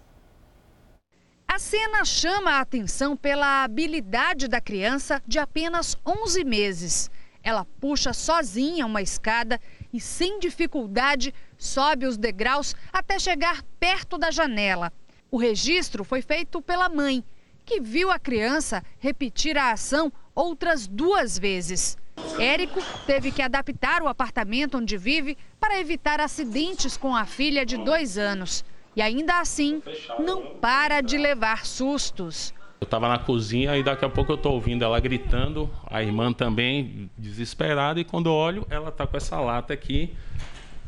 [1.58, 7.10] A cena chama a atenção pela habilidade da criança de apenas 11 meses.
[7.42, 9.60] Ela puxa sozinha uma escada
[9.92, 14.94] e, sem dificuldade, sobe os degraus até chegar perto da janela.
[15.32, 17.24] O registro foi feito pela mãe,
[17.66, 21.98] que viu a criança repetir a ação outras duas vezes.
[22.38, 27.78] Érico teve que adaptar o apartamento onde vive para evitar acidentes com a filha de
[27.78, 28.64] dois anos.
[28.98, 29.84] E ainda assim,
[30.18, 32.52] não para de levar sustos.
[32.82, 36.34] Eu estava na cozinha e daqui a pouco eu estou ouvindo ela gritando, a irmã
[36.34, 40.16] também desesperada, e quando eu olho, ela está com essa lata aqui,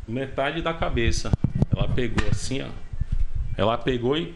[0.08, 1.30] metade da cabeça.
[1.72, 2.70] Ela pegou assim, ó.
[3.56, 4.34] Ela pegou e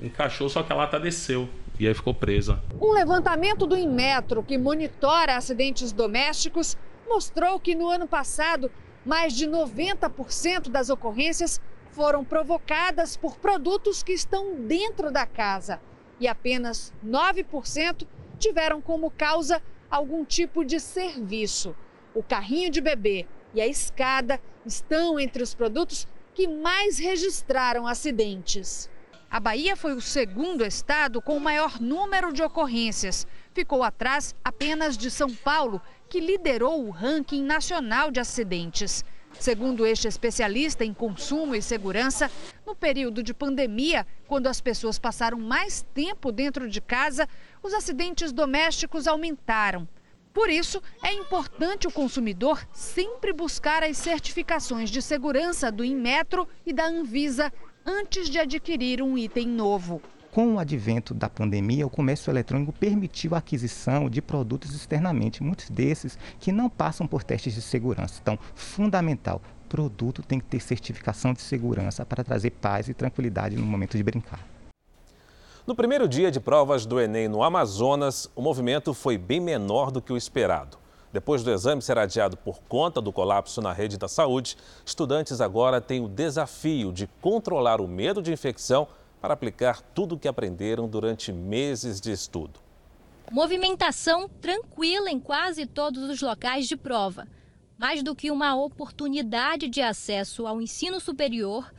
[0.00, 1.48] encaixou, só que a lata desceu
[1.80, 2.62] e aí ficou presa.
[2.80, 6.76] Um levantamento do Inmetro, que monitora acidentes domésticos,
[7.08, 8.70] mostrou que no ano passado,
[9.04, 11.60] mais de 90% das ocorrências
[11.94, 15.80] foram provocadas por produtos que estão dentro da casa
[16.18, 21.74] e apenas 9% tiveram como causa algum tipo de serviço.
[22.12, 28.90] O carrinho de bebê e a escada estão entre os produtos que mais registraram acidentes.
[29.30, 33.26] A Bahia foi o segundo estado com o maior número de ocorrências.
[33.52, 39.04] Ficou atrás apenas de São Paulo, que liderou o ranking nacional de acidentes.
[39.38, 42.30] Segundo este especialista em consumo e segurança,
[42.66, 47.28] no período de pandemia, quando as pessoas passaram mais tempo dentro de casa,
[47.62, 49.86] os acidentes domésticos aumentaram.
[50.32, 56.72] Por isso, é importante o consumidor sempre buscar as certificações de segurança do Inmetro e
[56.72, 57.52] da Anvisa
[57.86, 60.02] antes de adquirir um item novo.
[60.34, 65.70] Com o advento da pandemia, o comércio eletrônico permitiu a aquisição de produtos externamente, muitos
[65.70, 68.18] desses que não passam por testes de segurança.
[68.20, 73.64] Então, fundamental, produto tem que ter certificação de segurança para trazer paz e tranquilidade no
[73.64, 74.44] momento de brincar.
[75.64, 80.02] No primeiro dia de provas do Enem no Amazonas, o movimento foi bem menor do
[80.02, 80.78] que o esperado.
[81.12, 85.80] Depois do exame ser adiado por conta do colapso na rede da saúde, estudantes agora
[85.80, 88.88] têm o desafio de controlar o medo de infecção
[89.24, 92.60] para aplicar tudo o que aprenderam durante meses de estudo.
[93.32, 97.26] Movimentação tranquila em quase todos os locais de prova.
[97.78, 101.72] Mais do que uma oportunidade de acesso ao ensino superior,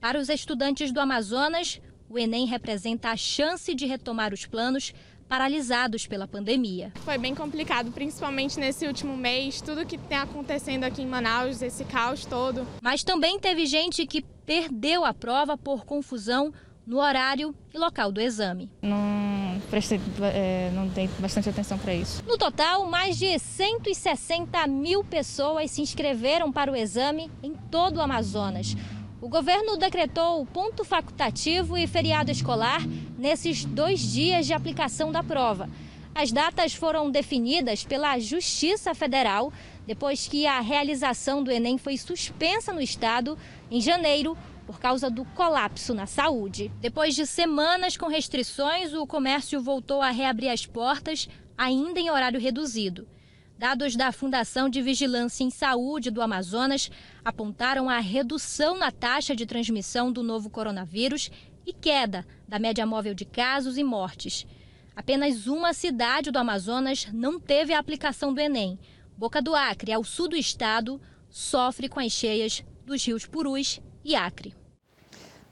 [0.00, 1.80] para os estudantes do Amazonas,
[2.10, 4.92] o Enem representa a chance de retomar os planos
[5.28, 6.90] paralisados pela pandemia.
[7.04, 11.84] Foi bem complicado, principalmente nesse último mês, tudo que está acontecendo aqui em Manaus, esse
[11.84, 12.66] caos todo.
[12.82, 16.52] Mas também teve gente que perdeu a prova por confusão
[16.88, 18.70] no horário e local do exame.
[18.80, 22.24] Não prestei, é, não dei bastante atenção para isso.
[22.26, 28.00] No total, mais de 160 mil pessoas se inscreveram para o exame em todo o
[28.00, 28.74] Amazonas.
[29.20, 32.80] O governo decretou ponto facultativo e feriado escolar
[33.18, 35.68] nesses dois dias de aplicação da prova.
[36.14, 39.52] As datas foram definidas pela Justiça Federal
[39.86, 43.36] depois que a realização do Enem foi suspensa no estado
[43.70, 44.36] em janeiro
[44.68, 46.70] por causa do colapso na saúde.
[46.78, 51.26] Depois de semanas com restrições, o comércio voltou a reabrir as portas,
[51.56, 53.08] ainda em horário reduzido.
[53.56, 56.90] Dados da Fundação de Vigilância em Saúde do Amazonas
[57.24, 61.30] apontaram a redução na taxa de transmissão do novo coronavírus
[61.64, 64.46] e queda da média móvel de casos e mortes.
[64.94, 68.78] Apenas uma cidade do Amazonas não teve a aplicação do Enem.
[69.16, 71.00] Boca do Acre, ao sul do estado,
[71.30, 74.54] sofre com as cheias dos rios Purus e Acre.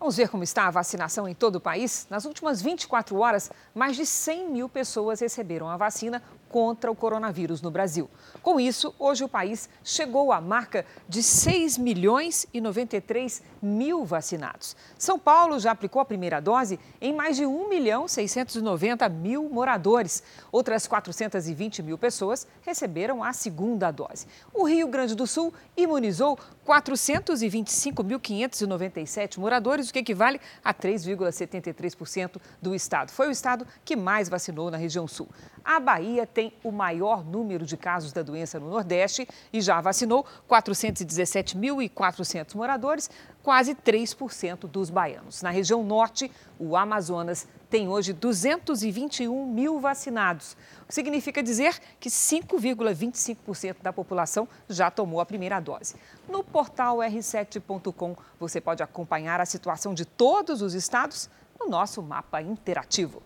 [0.00, 2.06] Vamos ver como está a vacinação em todo o país?
[2.08, 6.22] Nas últimas 24 horas, mais de 100 mil pessoas receberam a vacina
[6.56, 8.08] contra o coronavírus no Brasil.
[8.42, 14.74] Com isso, hoje o país chegou à marca de 6 milhões e 93 mil vacinados.
[14.96, 20.22] São Paulo já aplicou a primeira dose em mais de 1 milhão 690 mil moradores.
[20.50, 24.26] Outras 420 mil pessoas receberam a segunda dose.
[24.54, 33.10] O Rio Grande do Sul imunizou 425.597 moradores, o que equivale a 3,73% do estado.
[33.10, 35.28] Foi o estado que mais vacinou na região sul.
[35.66, 40.24] A Bahia tem o maior número de casos da doença no Nordeste e já vacinou
[40.48, 43.10] 417.400 moradores,
[43.42, 45.42] quase 3% dos baianos.
[45.42, 50.56] Na região norte, o Amazonas tem hoje 221 mil vacinados.
[50.88, 55.96] Significa dizer que 5,25% da população já tomou a primeira dose.
[56.28, 62.40] No portal r7.com você pode acompanhar a situação de todos os estados no nosso mapa
[62.40, 63.20] interativo.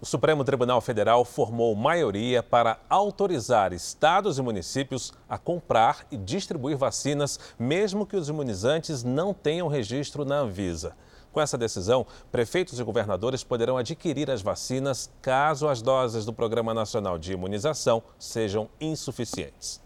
[0.00, 6.76] O Supremo Tribunal Federal formou maioria para autorizar estados e municípios a comprar e distribuir
[6.76, 10.94] vacinas, mesmo que os imunizantes não tenham registro na Anvisa.
[11.32, 16.72] Com essa decisão, prefeitos e governadores poderão adquirir as vacinas caso as doses do Programa
[16.72, 19.80] Nacional de Imunização sejam insuficientes.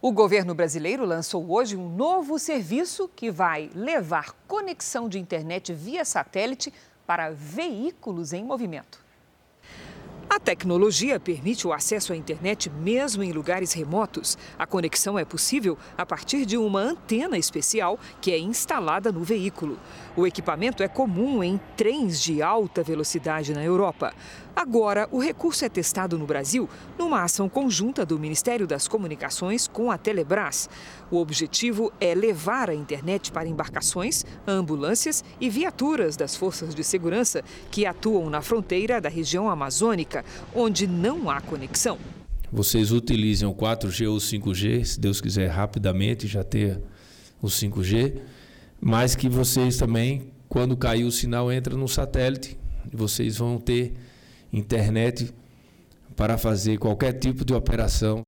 [0.00, 6.06] O governo brasileiro lançou hoje um novo serviço que vai levar conexão de internet via
[6.06, 6.72] satélite
[7.06, 9.04] para veículos em movimento.
[10.28, 14.36] A tecnologia permite o acesso à internet mesmo em lugares remotos.
[14.58, 19.78] A conexão é possível a partir de uma antena especial que é instalada no veículo.
[20.16, 24.14] O equipamento é comum em trens de alta velocidade na Europa.
[24.54, 26.66] Agora, o recurso é testado no Brasil
[26.98, 30.70] numa ação conjunta do Ministério das Comunicações com a Telebrás.
[31.10, 37.44] O objetivo é levar a internet para embarcações, ambulâncias e viaturas das forças de segurança
[37.70, 40.24] que atuam na fronteira da região amazônica,
[40.54, 41.98] onde não há conexão.
[42.50, 46.80] Vocês utilizam o 4G ou 5G, se Deus quiser rapidamente já ter
[47.42, 48.18] o 5G,
[48.80, 52.58] mas que vocês também, quando cair o sinal, entra no satélite,
[52.92, 53.94] vocês vão ter
[54.52, 55.34] internet
[56.14, 58.22] para fazer qualquer tipo de operação.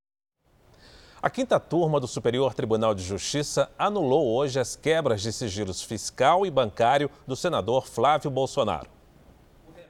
[1.21, 6.47] A quinta turma do Superior Tribunal de Justiça anulou hoje as quebras de sigilos fiscal
[6.47, 8.98] e bancário do senador Flávio Bolsonaro.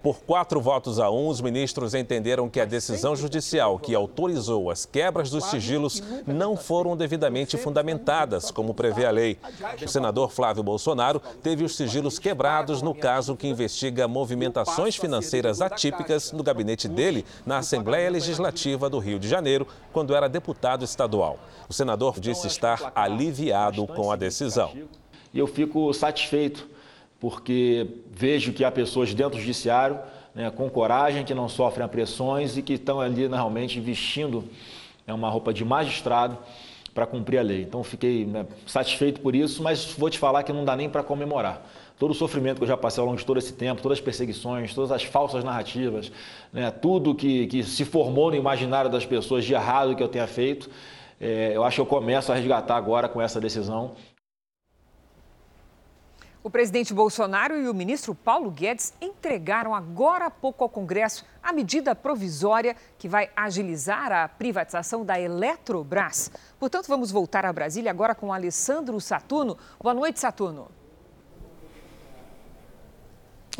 [0.08, 4.86] Por quatro votos a um, os ministros entenderam que a decisão judicial que autorizou as
[4.86, 9.36] quebras dos sigilos não foram devidamente fundamentadas, como prevê a lei.
[9.84, 16.32] O senador Flávio Bolsonaro teve os sigilos quebrados no caso que investiga movimentações financeiras atípicas
[16.32, 21.38] no gabinete dele na Assembleia Legislativa do Rio de Janeiro, quando era deputado estadual.
[21.68, 24.72] O senador disse estar aliviado com a decisão.
[25.34, 26.77] E eu fico satisfeito
[27.20, 29.98] porque vejo que há pessoas dentro do judiciário
[30.34, 34.44] né, com coragem, que não sofrem pressões e que estão ali realmente vestindo
[35.06, 36.38] né, uma roupa de magistrado
[36.94, 37.62] para cumprir a lei.
[37.62, 41.02] Então fiquei né, satisfeito por isso, mas vou te falar que não dá nem para
[41.02, 41.64] comemorar.
[41.98, 44.04] Todo o sofrimento que eu já passei ao longo de todo esse tempo, todas as
[44.04, 46.12] perseguições, todas as falsas narrativas,
[46.52, 50.26] né, tudo que, que se formou no imaginário das pessoas de errado que eu tenha
[50.28, 50.70] feito,
[51.20, 53.96] é, eu acho que eu começo a resgatar agora com essa decisão.
[56.40, 61.52] O presidente Bolsonaro e o ministro Paulo Guedes entregaram agora há pouco ao Congresso a
[61.52, 66.30] medida provisória que vai agilizar a privatização da Eletrobras.
[66.58, 69.58] Portanto, vamos voltar a Brasília agora com Alessandro Saturno.
[69.82, 70.77] Boa noite, Saturno.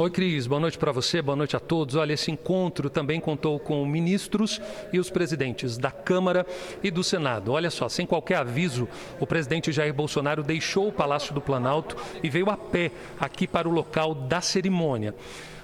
[0.00, 0.46] Oi, Cris.
[0.46, 1.96] Boa noite para você, boa noite a todos.
[1.96, 4.60] Olha, esse encontro também contou com ministros
[4.92, 6.46] e os presidentes da Câmara
[6.84, 7.50] e do Senado.
[7.50, 8.86] Olha só, sem qualquer aviso,
[9.18, 13.68] o presidente Jair Bolsonaro deixou o Palácio do Planalto e veio a pé aqui para
[13.68, 15.16] o local da cerimônia.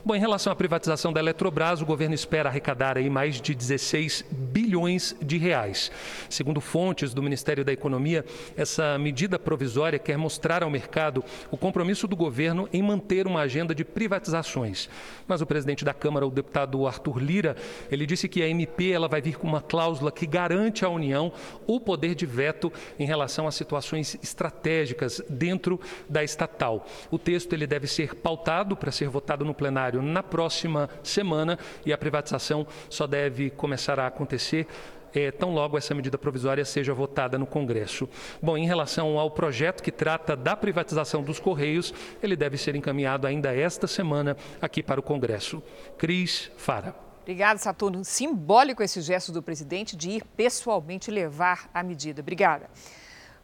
[0.06, 4.22] Bom, em relação à privatização da Eletrobras, o governo espera arrecadar aí mais de 16
[4.30, 5.90] bilhões de reais.
[6.28, 8.22] Segundo fontes do Ministério da Economia,
[8.54, 13.74] essa medida provisória quer mostrar ao mercado o compromisso do governo em manter uma agenda
[13.74, 14.90] de privatizações.
[15.26, 17.56] Mas o presidente da Câmara, o deputado Arthur Lira,
[17.90, 21.32] ele disse que a MP ela vai vir com uma cláusula que garante à União
[21.66, 25.80] o poder de veto em relação a situações estratégicas dentro
[26.10, 26.86] da estatal.
[27.10, 31.92] O texto ele deve ser pautado para ser votado no plenário na próxima semana e
[31.92, 34.66] a privatização só deve começar a acontecer
[35.14, 38.08] é, tão logo essa medida provisória seja votada no Congresso.
[38.42, 43.26] Bom, em relação ao projeto que trata da privatização dos Correios, ele deve ser encaminhado
[43.26, 45.62] ainda esta semana aqui para o Congresso.
[45.96, 46.94] Cris Fara.
[47.22, 48.04] Obrigada, Saturno.
[48.04, 52.20] Simbólico esse gesto do presidente de ir pessoalmente levar a medida.
[52.20, 52.68] Obrigada.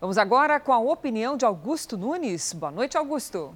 [0.00, 2.52] Vamos agora com a opinião de Augusto Nunes.
[2.52, 3.54] Boa noite, Augusto.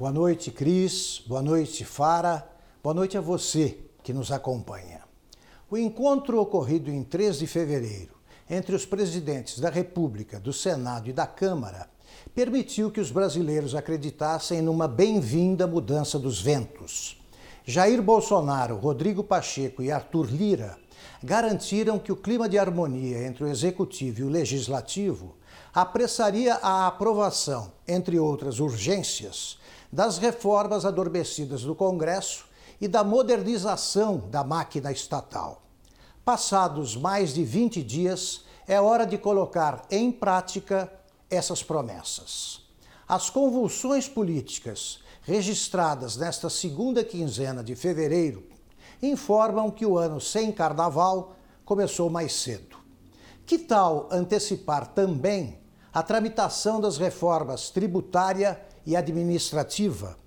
[0.00, 1.22] Boa noite, Cris.
[1.26, 2.50] Boa noite, Fara.
[2.82, 5.02] Boa noite a você que nos acompanha.
[5.70, 8.14] O encontro ocorrido em 3 de fevereiro
[8.48, 11.90] entre os presidentes da República, do Senado e da Câmara
[12.34, 17.20] permitiu que os brasileiros acreditassem numa bem-vinda mudança dos ventos.
[17.66, 20.78] Jair Bolsonaro, Rodrigo Pacheco e Arthur Lira
[21.22, 25.36] garantiram que o clima de harmonia entre o executivo e o legislativo
[25.74, 29.59] apressaria a aprovação, entre outras urgências,
[29.92, 32.46] das reformas adormecidas do Congresso
[32.80, 35.62] e da modernização da máquina estatal.
[36.24, 40.90] Passados mais de 20 dias, é hora de colocar em prática
[41.28, 42.62] essas promessas.
[43.08, 48.46] As convulsões políticas registradas nesta segunda quinzena de fevereiro
[49.02, 51.34] informam que o ano sem carnaval
[51.64, 52.76] começou mais cedo.
[53.44, 55.58] Que tal antecipar também
[55.92, 60.18] a tramitação das reformas tributária e administrativa?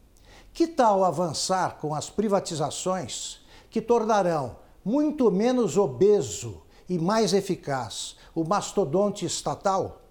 [0.54, 8.44] Que tal avançar com as privatizações que tornarão muito menos obeso e mais eficaz o
[8.44, 10.02] mastodonte estatal?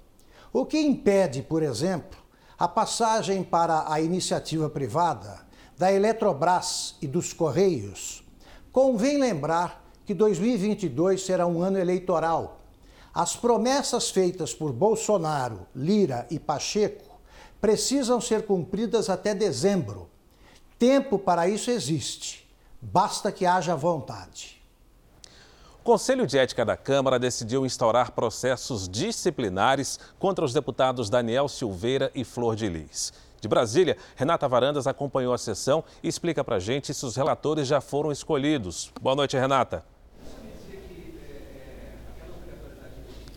[0.52, 2.18] O que impede, por exemplo,
[2.58, 5.46] a passagem para a iniciativa privada
[5.78, 8.24] da Eletrobras e dos Correios?
[8.72, 12.60] Convém lembrar que 2022 será um ano eleitoral.
[13.14, 17.11] As promessas feitas por Bolsonaro, Lira e Pacheco
[17.62, 20.10] precisam ser cumpridas até dezembro.
[20.76, 22.44] Tempo para isso existe,
[22.80, 24.60] basta que haja vontade.
[25.80, 32.10] O Conselho de Ética da Câmara decidiu instaurar processos disciplinares contra os deputados Daniel Silveira
[32.16, 33.12] e Flor de Lis.
[33.40, 37.80] De Brasília, Renata Varandas acompanhou a sessão e explica para gente se os relatores já
[37.80, 38.92] foram escolhidos.
[39.00, 39.84] Boa noite, Renata.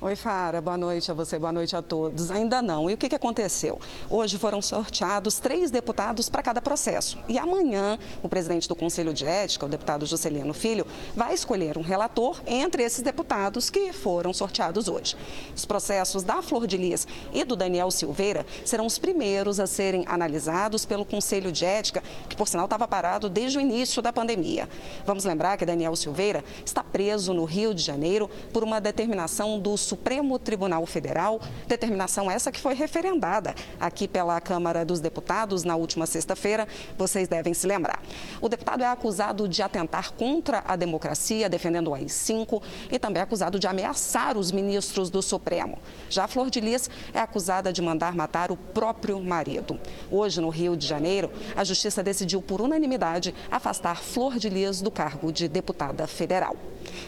[0.06, 2.30] Oi, Fara, boa noite a você, boa noite a todos.
[2.30, 2.88] Ainda não.
[2.88, 3.80] E o que, que aconteceu?
[4.08, 7.18] Hoje foram sorteados três deputados para cada processo.
[7.28, 10.86] E amanhã, o presidente do Conselho de Ética, o deputado Juscelino Filho,
[11.16, 15.18] vai escolher um relator entre esses deputados que foram sorteados hoje.
[15.56, 20.06] Os processos da Flor de Lis e do Daniel Silveira serão os primeiros a serem
[20.08, 24.70] analisados pelo Conselho de Ética, que, por sinal, estava parado desde o início da pandemia.
[25.03, 29.76] Vamos lembrar que Daniel Silveira está preso no Rio de Janeiro por uma determinação do
[29.96, 36.06] Supremo Tribunal Federal, determinação essa que foi referendada aqui pela Câmara dos Deputados na última
[36.06, 36.68] sexta-feira,
[36.98, 38.02] vocês devem se lembrar.
[38.41, 43.24] O deputado é acusado de atentar contra a democracia, defendendo o AI-5, e também é
[43.24, 45.80] acusado de ameaçar os ministros do Supremo.
[46.10, 49.80] Já Flor de Lis é acusada de mandar matar o próprio marido.
[50.12, 54.91] Hoje, no Rio de Janeiro, a Justiça decidiu por unanimidade afastar Flor de Lis do
[54.91, 56.58] cargo de deputada federal.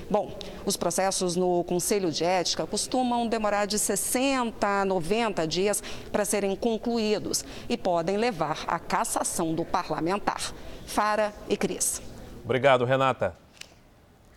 [0.10, 0.38] Bom,
[0.68, 6.58] os processos no Conselho de Ética costumam demorar de 60 a 90 dias para serem
[6.58, 10.42] concluídos e podem levar à cassação do parlamentar.
[10.86, 12.02] Fara e Cris.
[12.44, 13.34] Obrigado, Renata.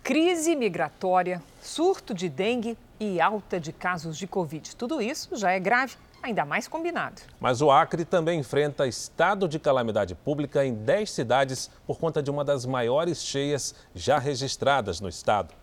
[0.05, 4.77] Crise migratória, surto de dengue e alta de casos de Covid.
[4.77, 7.23] Tudo isso já é grave, ainda mais combinado.
[7.41, 12.31] Mas o Acre também enfrenta estado de calamidade pública em 10 cidades por conta de
[12.31, 15.60] uma das maiores cheias já registradas no estado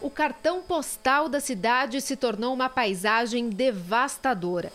[0.00, 4.72] o cartão postal da cidade se tornou uma paisagem devastadora.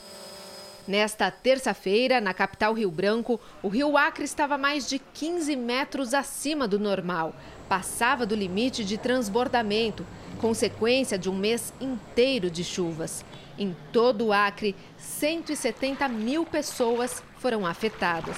[0.86, 6.68] Nesta terça-feira, na capital Rio Branco, o rio Acre estava mais de 15 metros acima
[6.68, 7.34] do normal.
[7.70, 10.06] Passava do limite de transbordamento,
[10.42, 13.24] consequência de um mês inteiro de chuvas.
[13.58, 18.36] Em todo o Acre, 170 mil pessoas foram afetadas.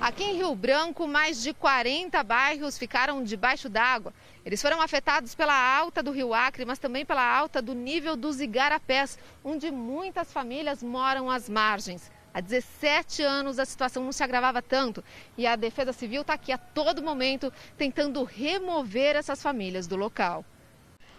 [0.00, 4.12] Aqui em Rio Branco, mais de 40 bairros ficaram debaixo d'água.
[4.48, 8.40] Eles foram afetados pela alta do rio Acre, mas também pela alta do nível dos
[8.40, 12.10] igarapés, onde muitas famílias moram às margens.
[12.32, 15.04] Há 17 anos a situação não se agravava tanto
[15.36, 20.42] e a Defesa Civil está aqui a todo momento tentando remover essas famílias do local.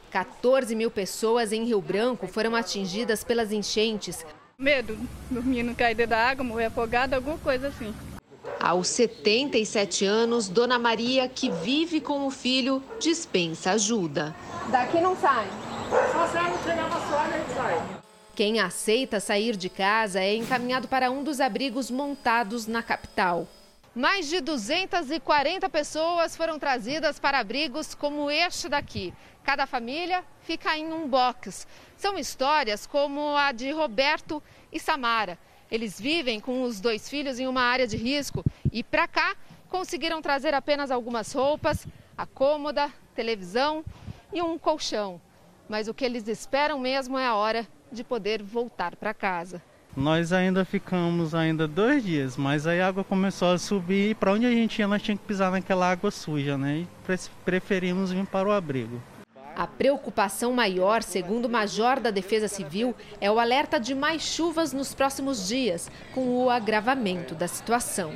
[0.10, 4.26] 14 mil pessoas em Rio Branco foram atingidas pelas enchentes.
[4.58, 4.98] Medo,
[5.30, 7.94] dormir no cair da água, morrer afogado, alguma coisa assim.
[8.60, 14.36] Aos 77 anos, Dona Maria, que vive com o filho, dispensa ajuda.
[14.70, 15.48] Daqui não sai.
[16.12, 18.00] Só sai no pegar uma soalha e sai.
[18.36, 23.48] Quem aceita sair de casa é encaminhado para um dos abrigos montados na capital.
[23.94, 29.14] Mais de 240 pessoas foram trazidas para abrigos como este daqui.
[29.44, 31.68] Cada família fica em um box.
[31.98, 34.42] São histórias como a de Roberto
[34.72, 35.38] e Samara.
[35.72, 39.36] Eles vivem com os dois filhos em uma área de risco e para cá
[39.70, 43.84] conseguiram trazer apenas algumas roupas, a cômoda, televisão
[44.34, 45.22] e um colchão.
[45.68, 49.62] Mas o que eles esperam mesmo é a hora de poder voltar para casa.
[49.96, 54.32] Nós ainda ficamos ainda dois dias, mas aí a água começou a subir e para
[54.32, 56.86] onde a gente ia nós tínhamos que pisar naquela água suja, né?
[56.86, 59.02] E preferimos vir para o abrigo.
[59.60, 64.72] A preocupação maior, segundo o major da Defesa Civil, é o alerta de mais chuvas
[64.72, 68.14] nos próximos dias, com o agravamento da situação.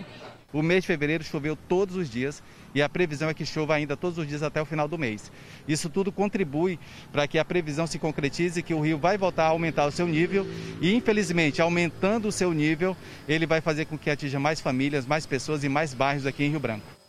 [0.53, 2.41] O mês de fevereiro choveu todos os dias
[2.73, 5.29] e a previsão é que chova ainda todos os dias até o final do mês.
[5.67, 6.79] Isso tudo contribui
[7.11, 10.07] para que a previsão se concretize, que o rio vai voltar a aumentar o seu
[10.07, 10.47] nível
[10.79, 12.95] e, infelizmente, aumentando o seu nível,
[13.27, 16.51] ele vai fazer com que atinja mais famílias, mais pessoas e mais bairros aqui em
[16.51, 17.02] Rio Branco.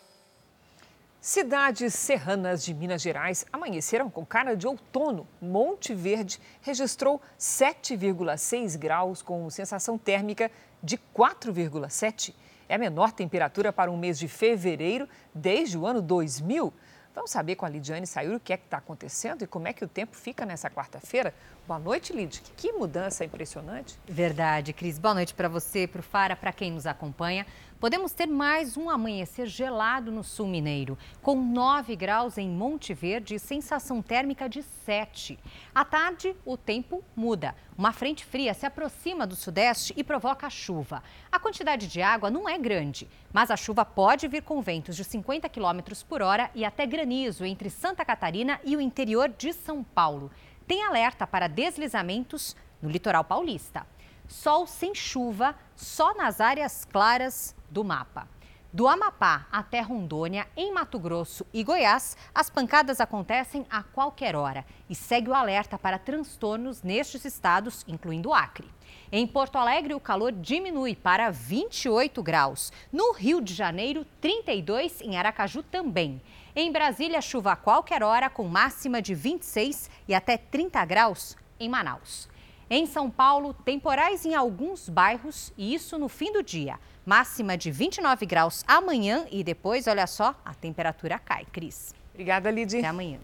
[1.27, 5.27] Cidades serranas de Minas Gerais amanheceram com cara de outono.
[5.41, 10.51] Monte Verde registrou 7,6 graus com sensação térmica
[10.83, 12.35] de 4,7.
[12.69, 16.71] É a menor temperatura para um mês de fevereiro desde o ano 2000.
[17.15, 19.73] Vamos saber com a Lidiane Sayuri o que é que está acontecendo e como é
[19.73, 21.33] que o tempo fica nessa quarta-feira.
[21.65, 22.43] Boa noite, Lid.
[22.57, 23.97] Que mudança impressionante.
[24.05, 24.99] Verdade, Cris.
[24.99, 27.47] Boa noite para você, para o Fara, para quem nos acompanha.
[27.85, 33.35] Podemos ter mais um amanhecer gelado no sul mineiro, com 9 graus em Monte Verde
[33.35, 35.39] e sensação térmica de 7.
[35.75, 37.55] À tarde, o tempo muda.
[37.77, 41.03] Uma frente fria se aproxima do sudeste e provoca chuva.
[41.31, 45.05] A quantidade de água não é grande, mas a chuva pode vir com ventos de
[45.05, 49.85] 50 km por hora e até granizo entre Santa Catarina e o interior de São
[49.85, 50.31] Paulo.
[50.67, 53.87] Tem alerta para deslizamentos no litoral paulista.
[54.29, 58.29] Sol sem chuva, só nas áreas claras do mapa.
[58.75, 64.67] Do Amapá até Rondônia, em Mato Grosso e Goiás, as pancadas acontecem a qualquer hora
[64.91, 68.69] e segue o alerta para transtornos nestes estados, incluindo Acre.
[69.13, 72.73] Em Porto Alegre, o calor diminui para 28 graus.
[72.93, 76.21] No Rio de Janeiro, 32, em Aracaju também.
[76.57, 81.69] Em Brasília, chuva a qualquer hora, com máxima de 26 e até 30 graus em
[81.69, 82.29] Manaus.
[82.71, 86.79] Em São Paulo, temporais em alguns bairros e isso no fim do dia.
[87.05, 91.45] Máxima de 29 graus amanhã e depois, olha só, a temperatura cai.
[91.53, 91.95] Cris.
[92.13, 92.79] Obrigada, Lidy.
[92.79, 93.19] Até amanhã.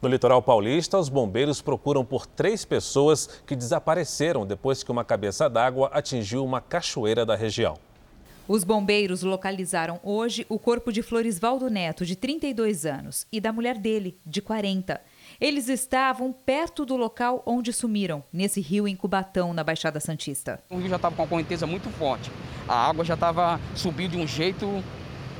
[0.00, 5.48] No litoral paulista, os bombeiros procuram por três pessoas que desapareceram depois que uma cabeça
[5.48, 7.76] d'água atingiu uma cachoeira da região.
[8.46, 13.76] Os bombeiros localizaram hoje o corpo de Florisvaldo Neto, de 32 anos, e da mulher
[13.76, 15.00] dele, de 40.
[15.40, 20.60] Eles estavam perto do local onde sumiram, nesse rio em Cubatão, na Baixada Santista.
[20.68, 22.28] O rio já estava com uma correnteza muito forte.
[22.66, 24.82] A água já estava subindo de um jeito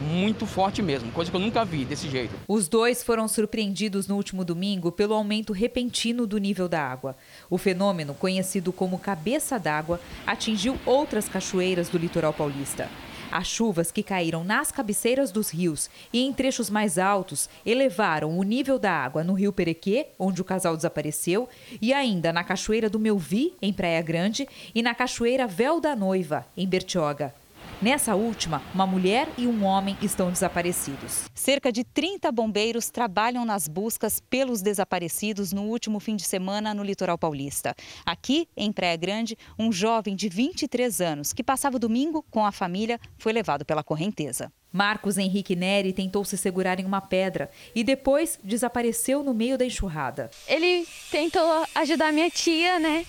[0.01, 2.33] muito forte mesmo, coisa que eu nunca vi desse jeito.
[2.47, 7.17] Os dois foram surpreendidos no último domingo pelo aumento repentino do nível da água.
[7.51, 12.89] O fenômeno, conhecido como cabeça d'água, atingiu outras cachoeiras do litoral paulista.
[13.31, 18.43] As chuvas que caíram nas cabeceiras dos rios e em trechos mais altos elevaram o
[18.43, 21.49] nível da água no rio Perequê, onde o casal desapareceu,
[21.81, 26.47] e ainda na Cachoeira do Melvi, em Praia Grande, e na Cachoeira Véu da Noiva,
[26.57, 27.35] em Bertioga.
[27.81, 31.27] Nessa última, uma mulher e um homem estão desaparecidos.
[31.33, 36.83] Cerca de 30 bombeiros trabalham nas buscas pelos desaparecidos no último fim de semana no
[36.83, 37.77] litoral paulista.
[38.05, 42.51] Aqui, em Praia Grande, um jovem de 23 anos que passava o domingo com a
[42.51, 44.53] família foi levado pela correnteza.
[44.73, 49.65] Marcos Henrique Neri tentou se segurar em uma pedra e depois desapareceu no meio da
[49.65, 50.33] enxurrada.
[50.49, 53.07] Ele tentou ajudar minha tia, né?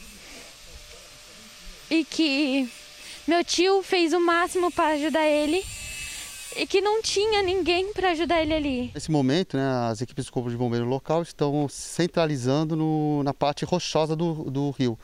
[1.89, 2.69] E que
[3.27, 5.63] meu tio fez o máximo para ajudar ele
[6.55, 8.91] e que não tinha ninguém para ajudar ele ali.
[8.93, 13.65] Nesse momento, né, as equipes do Corpo de Bombeiro local estão centralizando no, na parte
[13.65, 14.97] rochosa do, do rio.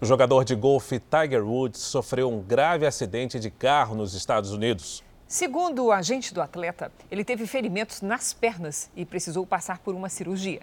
[0.00, 5.02] O jogador de golfe Tiger Woods sofreu um grave acidente de carro nos Estados Unidos.
[5.26, 10.08] Segundo o agente do atleta, ele teve ferimentos nas pernas e precisou passar por uma
[10.08, 10.60] cirurgia.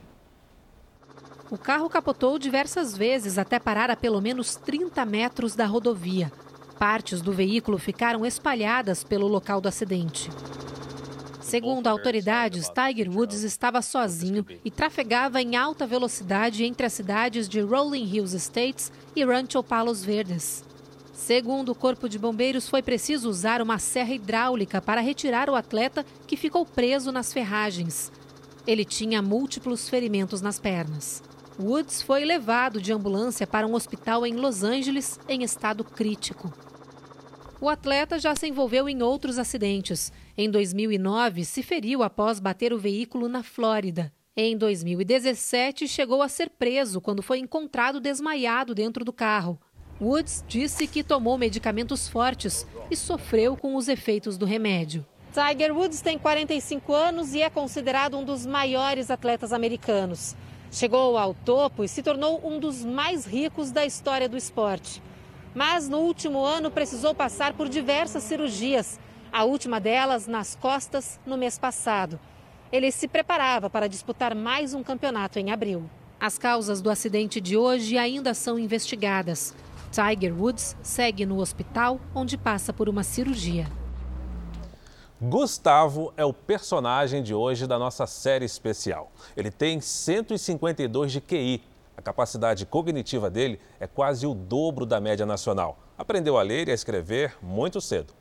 [1.54, 6.32] O carro capotou diversas vezes até parar a pelo menos 30 metros da rodovia.
[6.80, 10.32] Partes do veículo ficaram espalhadas pelo local do acidente.
[11.42, 17.62] Segundo autoridades, Tiger Woods estava sozinho e trafegava em alta velocidade entre as cidades de
[17.62, 20.64] Rolling Hills Estates e Rancho Palos Verdes.
[21.14, 26.04] Segundo o Corpo de Bombeiros, foi preciso usar uma serra hidráulica para retirar o atleta
[26.26, 28.12] que ficou preso nas ferragens.
[28.66, 31.22] Ele tinha múltiplos ferimentos nas pernas.
[31.60, 36.52] Woods foi levado de ambulância para um hospital em Los Angeles em estado crítico.
[37.62, 40.12] O atleta já se envolveu em outros acidentes.
[40.36, 44.12] Em 2009, se feriu após bater o veículo na Flórida.
[44.36, 49.60] Em 2017, chegou a ser preso quando foi encontrado desmaiado dentro do carro.
[50.02, 55.06] Woods disse que tomou medicamentos fortes e sofreu com os efeitos do remédio.
[55.32, 60.36] Tiger Woods tem 45 anos e é considerado um dos maiores atletas americanos.
[60.74, 65.04] Chegou ao topo e se tornou um dos mais ricos da história do esporte.
[65.54, 69.00] Mas no último ano precisou passar por diversas cirurgias,
[69.32, 72.20] a última delas nas costas no mês passado.
[72.72, 75.88] Ele se preparava para disputar mais um campeonato em abril.
[76.20, 79.54] As causas do acidente de hoje ainda são investigadas.
[79.92, 83.68] Tiger Woods segue no hospital, onde passa por uma cirurgia.
[85.30, 89.10] Gustavo é o personagem de hoje da nossa série especial.
[89.38, 91.64] Ele tem 152 de QI.
[91.96, 95.80] A capacidade cognitiva dele é quase o dobro da média nacional.
[95.98, 98.14] Aprendeu a ler e a escrever muito cedo.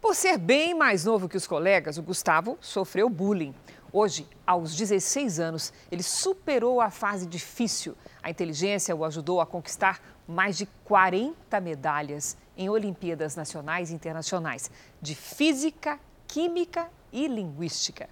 [0.00, 3.52] Por ser bem mais novo que os colegas, o Gustavo sofreu bullying.
[3.92, 7.96] Hoje, aos 16 anos, ele superou a fase difícil.
[8.22, 14.70] A inteligência o ajudou a conquistar mais de 40 medalhas em Olimpíadas Nacionais e Internacionais
[15.02, 15.98] de Física,
[16.28, 18.08] Química e Linguística.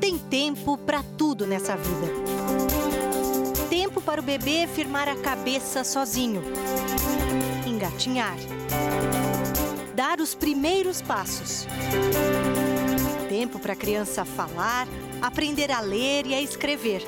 [0.00, 2.12] Tem tempo para tudo nessa vida.
[3.70, 6.42] Tempo para o bebê firmar a cabeça sozinho
[7.78, 8.36] engatinhar.
[9.94, 11.66] Dar os primeiros passos.
[13.28, 14.88] Tempo para a criança falar,
[15.22, 17.02] aprender a ler e a escrever.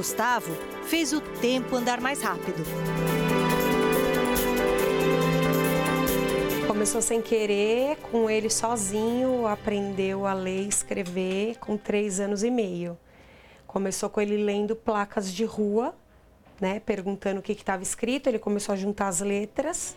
[0.00, 2.64] Gustavo fez o tempo andar mais rápido.
[6.66, 12.50] Começou sem querer, com ele sozinho, aprendeu a ler e escrever com três anos e
[12.50, 12.96] meio.
[13.66, 15.94] Começou com ele lendo placas de rua
[16.58, 19.94] né, perguntando o que estava escrito, ele começou a juntar as letras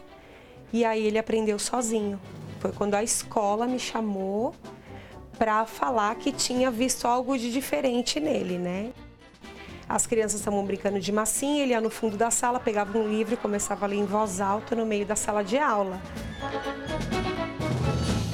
[0.73, 2.19] e aí ele aprendeu sozinho.
[2.59, 4.53] Foi quando a escola me chamou
[5.37, 8.91] para falar que tinha visto algo de diferente nele, né?
[9.93, 13.35] As crianças estavam brincando de massinha, ele ia no fundo da sala, pegava um livro
[13.35, 16.01] e começava a ler em voz alta no meio da sala de aula.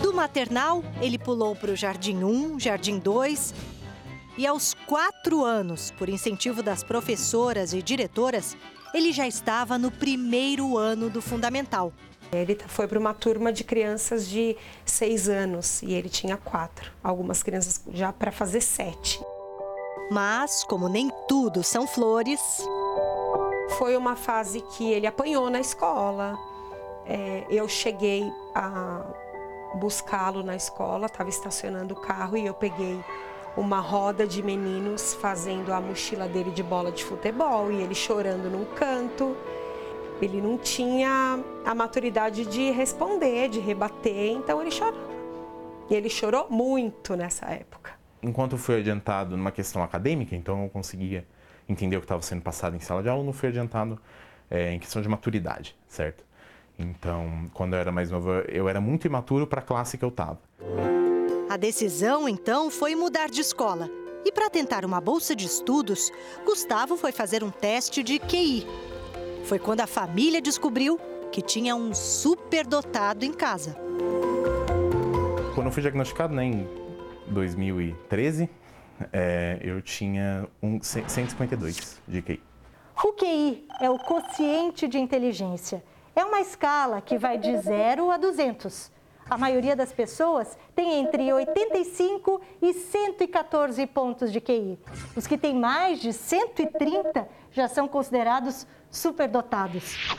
[0.01, 3.53] Do maternal, ele pulou para o Jardim 1, Jardim 2
[4.37, 8.55] e aos quatro anos, por incentivo das professoras e diretoras,
[8.93, 11.91] ele já estava no primeiro ano do fundamental.
[12.31, 14.55] Ele foi para uma turma de crianças de
[14.85, 16.89] seis anos e ele tinha quatro.
[17.03, 19.19] Algumas crianças já para fazer sete.
[20.09, 22.39] Mas, como nem tudo são flores.
[23.77, 26.37] Foi uma fase que ele apanhou na escola.
[27.05, 29.05] É, eu cheguei a
[29.75, 32.99] buscá-lo na escola, estava estacionando o carro e eu peguei
[33.55, 38.49] uma roda de meninos fazendo a mochila dele de bola de futebol e ele chorando
[38.49, 39.35] num canto.
[40.21, 44.99] Ele não tinha a maturidade de responder, de rebater, então ele chorou.
[45.89, 47.98] E ele chorou muito nessa época.
[48.21, 51.25] Enquanto eu fui adiantado numa questão acadêmica, então eu conseguia
[51.67, 53.99] entender o que estava sendo passado em sala de aula, não fui adiantado
[54.49, 56.25] é, em questão de maturidade, certo?
[56.77, 60.09] Então, quando eu era mais novo, eu era muito imaturo para a classe que eu
[60.09, 60.39] estava.
[61.49, 63.89] A decisão, então, foi mudar de escola.
[64.25, 66.11] E para tentar uma bolsa de estudos,
[66.45, 68.65] Gustavo foi fazer um teste de QI.
[69.45, 70.99] Foi quando a família descobriu
[71.31, 73.75] que tinha um superdotado em casa.
[75.53, 76.67] Quando eu fui diagnosticado, né, em
[77.29, 78.49] 2013,
[79.13, 82.41] é, eu tinha um 152 de QI.
[83.03, 85.83] O QI é o quociente de inteligência.
[86.15, 88.91] É uma escala que vai de 0 a 200
[89.29, 94.79] a maioria das pessoas tem entre 85 e 114 pontos de QI.
[95.15, 100.15] Os que têm mais de 130 já são considerados superdotados.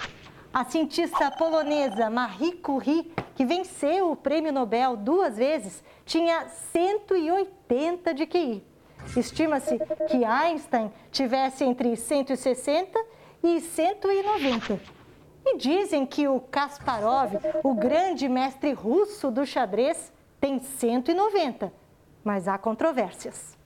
[0.52, 8.26] A cientista polonesa Marie Curie, que venceu o prêmio Nobel duas vezes, tinha 180 de
[8.26, 8.64] QI.
[9.16, 9.78] Estima-se
[10.08, 12.98] que Einstein tivesse entre 160
[13.44, 14.80] e 190.
[15.46, 17.32] E dizem que o Kasparov,
[17.62, 21.72] o grande mestre russo do xadrez, tem 190,
[22.24, 23.56] mas há controvérsias.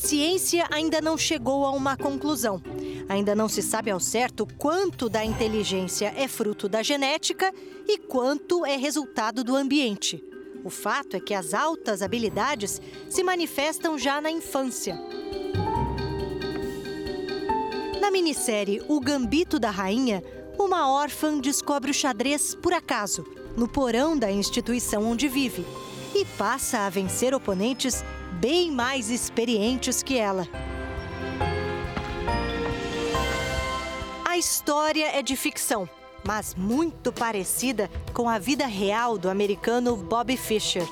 [0.00, 2.62] Ciência ainda não chegou a uma conclusão.
[3.08, 7.52] Ainda não se sabe ao certo quanto da inteligência é fruto da genética
[7.86, 10.22] e quanto é resultado do ambiente.
[10.64, 12.80] O fato é que as altas habilidades
[13.10, 14.96] se manifestam já na infância.
[18.00, 20.22] Na minissérie O Gambito da Rainha,
[20.56, 23.26] uma órfã descobre o xadrez por acaso,
[23.56, 25.66] no porão da instituição onde vive,
[26.14, 28.04] e passa a vencer oponentes
[28.40, 30.46] bem mais experientes que ela.
[34.24, 35.88] A história é de ficção,
[36.24, 40.86] mas muito parecida com a vida real do americano Bobby Fischer.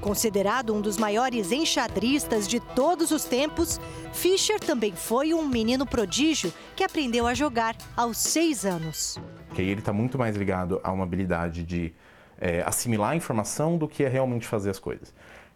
[0.00, 3.80] Considerado um dos maiores enxadristas de todos os tempos,
[4.12, 9.16] Fischer também foi um menino prodígio que aprendeu a jogar aos seis anos.
[9.54, 11.94] Que ele está muito mais ligado a uma habilidade de
[12.38, 15.14] é, assimilar a informação do que a realmente fazer as coisas.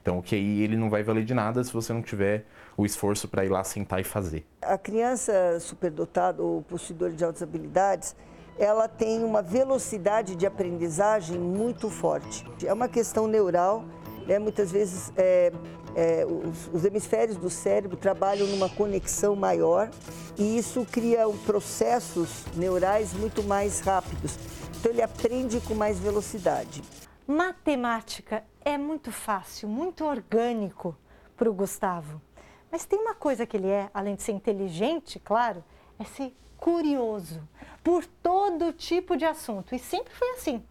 [0.09, 2.47] Então o QI ele não vai valer de nada se você não tiver
[2.79, 4.43] o esforço para ir lá sentar e fazer.
[4.63, 8.17] A criança superdotada ou possuidora de altas habilidades,
[8.59, 12.43] ela tem uma velocidade de aprendizagem muito forte.
[12.65, 13.85] É uma questão neural
[14.27, 14.39] né?
[14.39, 15.53] Muitas vezes é,
[15.95, 19.89] é, os, os, hemisférios do cérebro trabalham numa conexão maior
[20.39, 24.39] e isso cria processos neurais muito mais rápidos.
[24.79, 26.83] Então ele aprende com mais velocidade.
[27.27, 30.95] Matemática é muito fácil, muito orgânico
[31.39, 32.21] para o Gustavo.
[32.71, 35.65] Mas tem uma coisa que ele é, além de ser inteligente, claro,
[35.99, 37.49] é ser curioso
[37.83, 39.75] por todo tipo de assunto.
[39.75, 40.63] E sempre foi assim.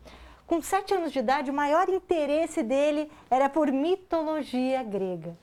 [0.45, 5.35] Com sete anos de idade, o maior interesse dele era por mitologia grega.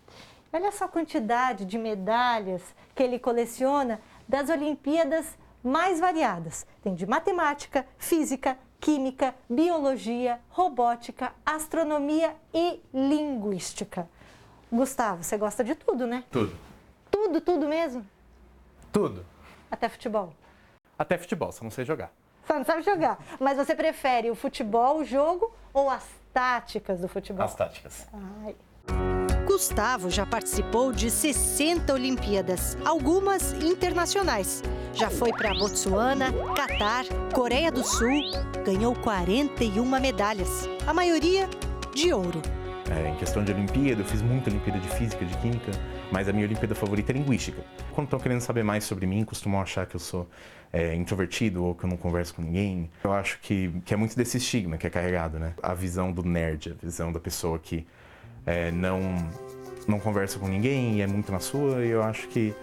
[0.52, 2.62] Olha só a quantidade de medalhas
[2.94, 6.64] que ele coleciona das Olimpíadas mais variadas.
[6.84, 14.06] Tem de matemática, física, química, biologia, robótica, astronomia e linguística.
[14.70, 16.22] Gustavo, você gosta de tudo, né?
[16.30, 16.54] Tudo.
[17.10, 18.06] Tudo, tudo mesmo?
[18.92, 19.24] Tudo.
[19.70, 20.34] Até futebol?
[20.98, 22.12] Até futebol, só não sei jogar.
[22.46, 23.18] Só não sabe jogar.
[23.40, 27.42] Mas você prefere o futebol, o jogo ou as táticas do futebol?
[27.42, 28.06] As táticas.
[28.44, 28.54] Ai.
[29.46, 34.62] Gustavo já participou de 60 Olimpíadas, algumas internacionais.
[34.94, 38.22] Já foi para Botsuana, Catar, Coreia do Sul,
[38.64, 41.48] ganhou 41 medalhas, a maioria
[41.92, 42.40] de ouro.
[42.88, 45.72] É, em questão de Olimpíada, eu fiz muita Olimpíada de Física, de Química,
[46.12, 47.60] mas a minha Olimpíada favorita é Linguística.
[47.92, 50.28] Quando estão querendo saber mais sobre mim, costumam achar que eu sou
[50.72, 52.88] é, introvertido ou que eu não converso com ninguém.
[53.02, 55.54] Eu acho que, que é muito desse estigma que é carregado, né?
[55.60, 57.84] A visão do nerd, a visão da pessoa que
[58.46, 59.00] é, não,
[59.88, 62.54] não conversa com ninguém e é muito na sua, e eu acho que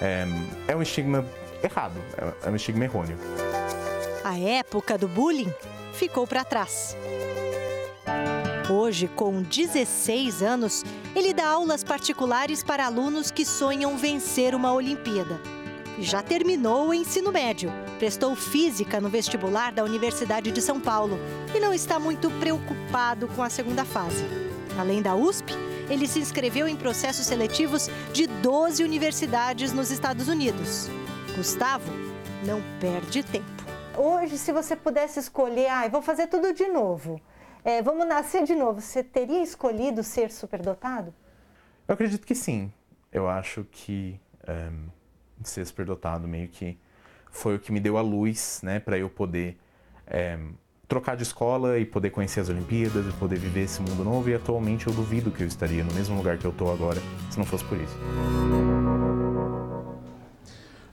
[0.00, 0.26] é,
[0.66, 1.24] é um estigma
[1.62, 3.18] errado, é, é um estigma errôneo.
[4.24, 5.52] A época do bullying
[5.92, 6.96] ficou para trás.
[8.68, 10.84] Hoje, com 16 anos,
[11.14, 15.40] ele dá aulas particulares para alunos que sonham vencer uma Olimpíada.
[15.98, 21.18] Já terminou o ensino médio, prestou física no vestibular da Universidade de São Paulo
[21.54, 24.24] e não está muito preocupado com a segunda fase.
[24.76, 25.54] Além da USP,
[25.88, 30.90] ele se inscreveu em processos seletivos de 12 universidades nos Estados Unidos.
[31.36, 31.92] Gustavo
[32.46, 33.46] não perde tempo.
[33.96, 37.20] Hoje, se você pudesse escolher, ah, vou fazer tudo de novo
[37.66, 41.12] é, vamos nascer de novo, você teria escolhido ser superdotado?
[41.88, 42.72] Eu acredito que sim.
[43.10, 44.70] Eu acho que um, eh,
[45.42, 46.78] ser superdotado meio que
[47.28, 49.58] foi o que me deu a luz, né, para eu poder
[50.06, 50.38] é,
[50.86, 54.30] trocar de escola e poder conhecer as Olimpíadas e poder viver esse mundo novo.
[54.30, 57.00] E atualmente eu duvido que eu estaria no mesmo lugar que eu estou agora
[57.32, 57.96] se não fosse por isso.